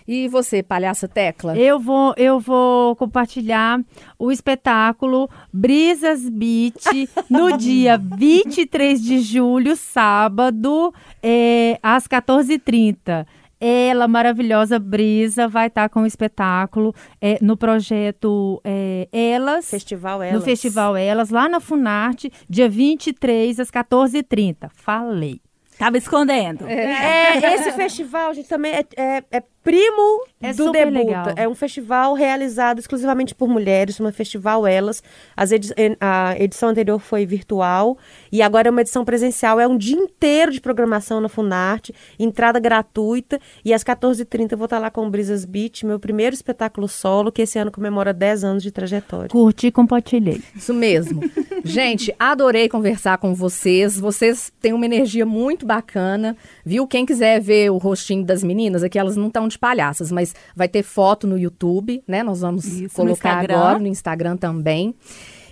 E 0.06 0.28
você, 0.28 0.62
palhaça 0.62 1.08
Tecla? 1.08 1.56
Eu 1.56 1.80
vou, 1.80 2.12
eu 2.18 2.38
vou 2.38 2.94
compartilhar 2.96 3.80
o 4.18 4.30
espetáculo 4.30 5.30
Brisas 5.50 6.28
Beat 6.28 7.08
no 7.30 7.56
dia 7.56 7.96
23 7.96 9.02
de 9.02 9.20
julho, 9.20 9.74
sábado, 9.74 10.92
é, 11.22 11.78
às 11.82 12.06
14h30 12.06 13.26
ela, 13.60 14.06
maravilhosa 14.08 14.78
Brisa, 14.78 15.48
vai 15.48 15.68
estar 15.68 15.82
tá 15.82 15.88
com 15.88 16.02
o 16.02 16.06
espetáculo 16.06 16.94
é, 17.20 17.38
no 17.40 17.56
projeto 17.56 18.60
é, 18.64 19.08
Elas. 19.12 19.70
Festival 19.70 20.22
Elas. 20.22 20.34
No 20.34 20.42
Festival 20.42 20.96
Elas, 20.96 21.30
lá 21.30 21.48
na 21.48 21.60
Funarte, 21.60 22.30
dia 22.48 22.68
23 22.68 23.60
às 23.60 23.70
14h30. 23.70 24.70
Falei. 24.72 25.40
Tava 25.78 25.98
escondendo. 25.98 26.66
É, 26.66 27.38
é 27.38 27.54
esse 27.54 27.72
festival, 27.72 28.32
gente, 28.34 28.48
também 28.48 28.72
é, 28.72 28.84
é, 28.96 29.24
é 29.30 29.42
primo 29.64 30.26
é 30.42 30.52
do 30.52 30.70
Debuta. 30.70 30.98
Legal. 30.98 31.26
É 31.36 31.48
um 31.48 31.54
festival 31.54 32.12
realizado 32.12 32.78
exclusivamente 32.78 33.34
por 33.34 33.48
mulheres, 33.48 33.98
um 33.98 34.12
festival 34.12 34.66
Elas. 34.66 35.02
Edi 35.50 35.72
a 35.98 36.36
edição 36.38 36.68
anterior 36.68 36.98
foi 36.98 37.24
virtual 37.24 37.96
e 38.30 38.42
agora 38.42 38.68
é 38.68 38.70
uma 38.70 38.82
edição 38.82 39.04
presencial. 39.04 39.58
É 39.58 39.66
um 39.66 39.78
dia 39.78 39.96
inteiro 39.96 40.52
de 40.52 40.60
programação 40.60 41.18
na 41.20 41.30
Funarte, 41.30 41.94
entrada 42.18 42.60
gratuita. 42.60 43.40
E 43.64 43.72
às 43.72 43.82
14h30 43.82 44.52
eu 44.52 44.58
vou 44.58 44.66
estar 44.66 44.78
lá 44.78 44.90
com 44.90 45.06
o 45.06 45.10
Brisas 45.10 45.46
Beach, 45.46 45.86
meu 45.86 45.98
primeiro 45.98 46.34
espetáculo 46.34 46.86
solo, 46.86 47.32
que 47.32 47.40
esse 47.40 47.58
ano 47.58 47.72
comemora 47.72 48.12
10 48.12 48.44
anos 48.44 48.62
de 48.62 48.70
trajetória. 48.70 49.30
Curti 49.30 49.68
e 49.68 49.72
compartilhei. 49.72 50.42
Isso 50.54 50.74
mesmo. 50.74 51.22
Gente, 51.64 52.14
adorei 52.18 52.68
conversar 52.68 53.16
com 53.16 53.34
vocês. 53.34 53.98
Vocês 53.98 54.52
têm 54.60 54.74
uma 54.74 54.84
energia 54.84 55.24
muito 55.24 55.63
bacana, 55.64 56.36
viu? 56.64 56.86
Quem 56.86 57.06
quiser 57.06 57.40
ver 57.40 57.70
o 57.70 57.78
rostinho 57.78 58.24
das 58.24 58.42
meninas, 58.42 58.82
aqui 58.82 58.98
elas 58.98 59.16
não 59.16 59.28
estão 59.28 59.48
de 59.48 59.58
palhaças, 59.58 60.10
mas 60.12 60.34
vai 60.54 60.68
ter 60.68 60.82
foto 60.82 61.26
no 61.26 61.38
YouTube, 61.38 62.02
né? 62.06 62.22
Nós 62.22 62.40
vamos 62.40 62.66
Isso, 62.66 62.94
colocar 62.94 63.46
no 63.48 63.54
agora 63.54 63.78
no 63.78 63.86
Instagram 63.86 64.36
também. 64.36 64.94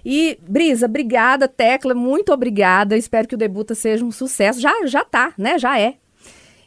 E, 0.05 0.39
Brisa, 0.49 0.87
obrigada, 0.87 1.47
Tecla, 1.47 1.95
muito 1.95 2.33
obrigada. 2.33 2.97
Espero 2.97 3.29
que 3.29 3.35
o 3.35 3.39
Debuta 3.39 3.75
seja 3.75 4.05
um 4.05 4.11
sucesso. 4.11 4.61
Já, 4.61 4.87
já 4.87 5.05
tá, 5.05 5.33
né? 5.39 5.59
Já 5.59 5.79
é. 5.79 5.95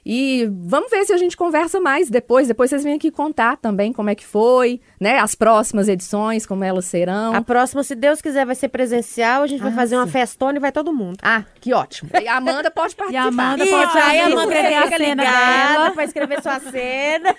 E 0.06 0.48
vamos 0.52 0.91
ver 0.91 1.04
se 1.04 1.13
a 1.13 1.18
gente 1.18 1.36
conversa 1.36 1.80
mais 1.80 2.12
depois. 2.12 2.48
Depois 2.48 2.70
vocês 2.70 2.84
vêm 2.84 2.94
aqui 2.94 3.10
contar 3.10 3.58
também 3.58 3.91
como 3.91 4.10
é 4.10 4.15
que 4.15 4.24
foi, 4.24 4.80
né? 5.02 5.18
As 5.18 5.34
próximas 5.34 5.88
edições, 5.88 6.46
como 6.46 6.63
elas 6.63 6.86
serão. 6.86 7.34
A 7.34 7.41
próxima, 7.41 7.82
se 7.84 7.96
Deus 7.96 8.22
quiser, 8.22 8.46
vai 8.46 8.54
ser 8.54 8.70
presencial. 8.70 9.41
A 9.41 9.48
gente 9.48 9.62
ah, 9.62 9.63
vai 9.63 9.74
fazer 9.74 9.96
sim. 9.96 10.02
uma 10.02 10.08
festona 10.08 10.60
e 10.60 10.62
vai 10.62 10.72
todo 10.72 10.94
mundo. 10.94 11.18
Ah, 11.24 11.44
que 11.60 11.74
ótimo. 11.74 12.12
E 12.22 12.28
a 12.28 12.36
Amanda 12.38 12.70
pode 12.70 12.96
participar. 12.96 13.06
E 13.15 13.18
a 13.18 13.24
Amanda 13.24 13.65
pode. 13.65 13.98
Aí 13.98 14.20
a 14.20 14.26
Amanda 14.26 14.54
escrever 14.54 14.76
a 14.76 14.98
cena 14.98 15.24
dela. 15.24 15.89
Vai 15.91 16.06
escrever 16.06 16.41
sua 16.41 16.60
cena. 16.60 17.36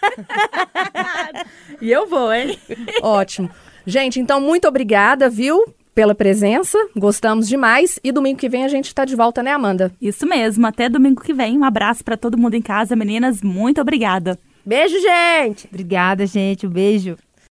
e 1.81 1.93
eu 1.93 2.07
vou, 2.09 2.33
hein? 2.33 2.59
Ótimo. 3.03 3.51
Gente, 3.87 4.19
então 4.19 4.41
muito 4.41 4.67
obrigada, 4.67 5.29
viu? 5.29 5.65
Pela 5.97 6.15
presença, 6.15 6.79
gostamos 6.95 7.49
demais. 7.49 7.99
E 8.05 8.13
domingo 8.13 8.39
que 8.39 8.51
vem 8.51 8.65
a 8.65 8.69
gente 8.69 8.85
está 8.85 9.07
de 9.07 9.17
volta, 9.17 9.43
né, 9.43 9.51
Amanda? 9.51 9.91
Isso 10.01 10.27
mesmo, 10.27 10.67
até 10.67 10.91
domingo 10.91 11.23
que 11.23 11.33
vem. 11.33 11.57
Um 11.57 11.65
abraço 11.65 12.05
para 12.05 12.19
todo 12.19 12.37
mundo 12.37 12.53
em 12.53 12.61
casa, 12.61 12.95
meninas. 12.95 13.41
Muito 13.41 13.81
obrigada. 13.81 14.39
Beijo, 14.65 15.01
gente! 15.01 15.67
Obrigada, 15.67 16.27
gente. 16.27 16.67
Um 16.67 16.71
beijo. 16.71 17.17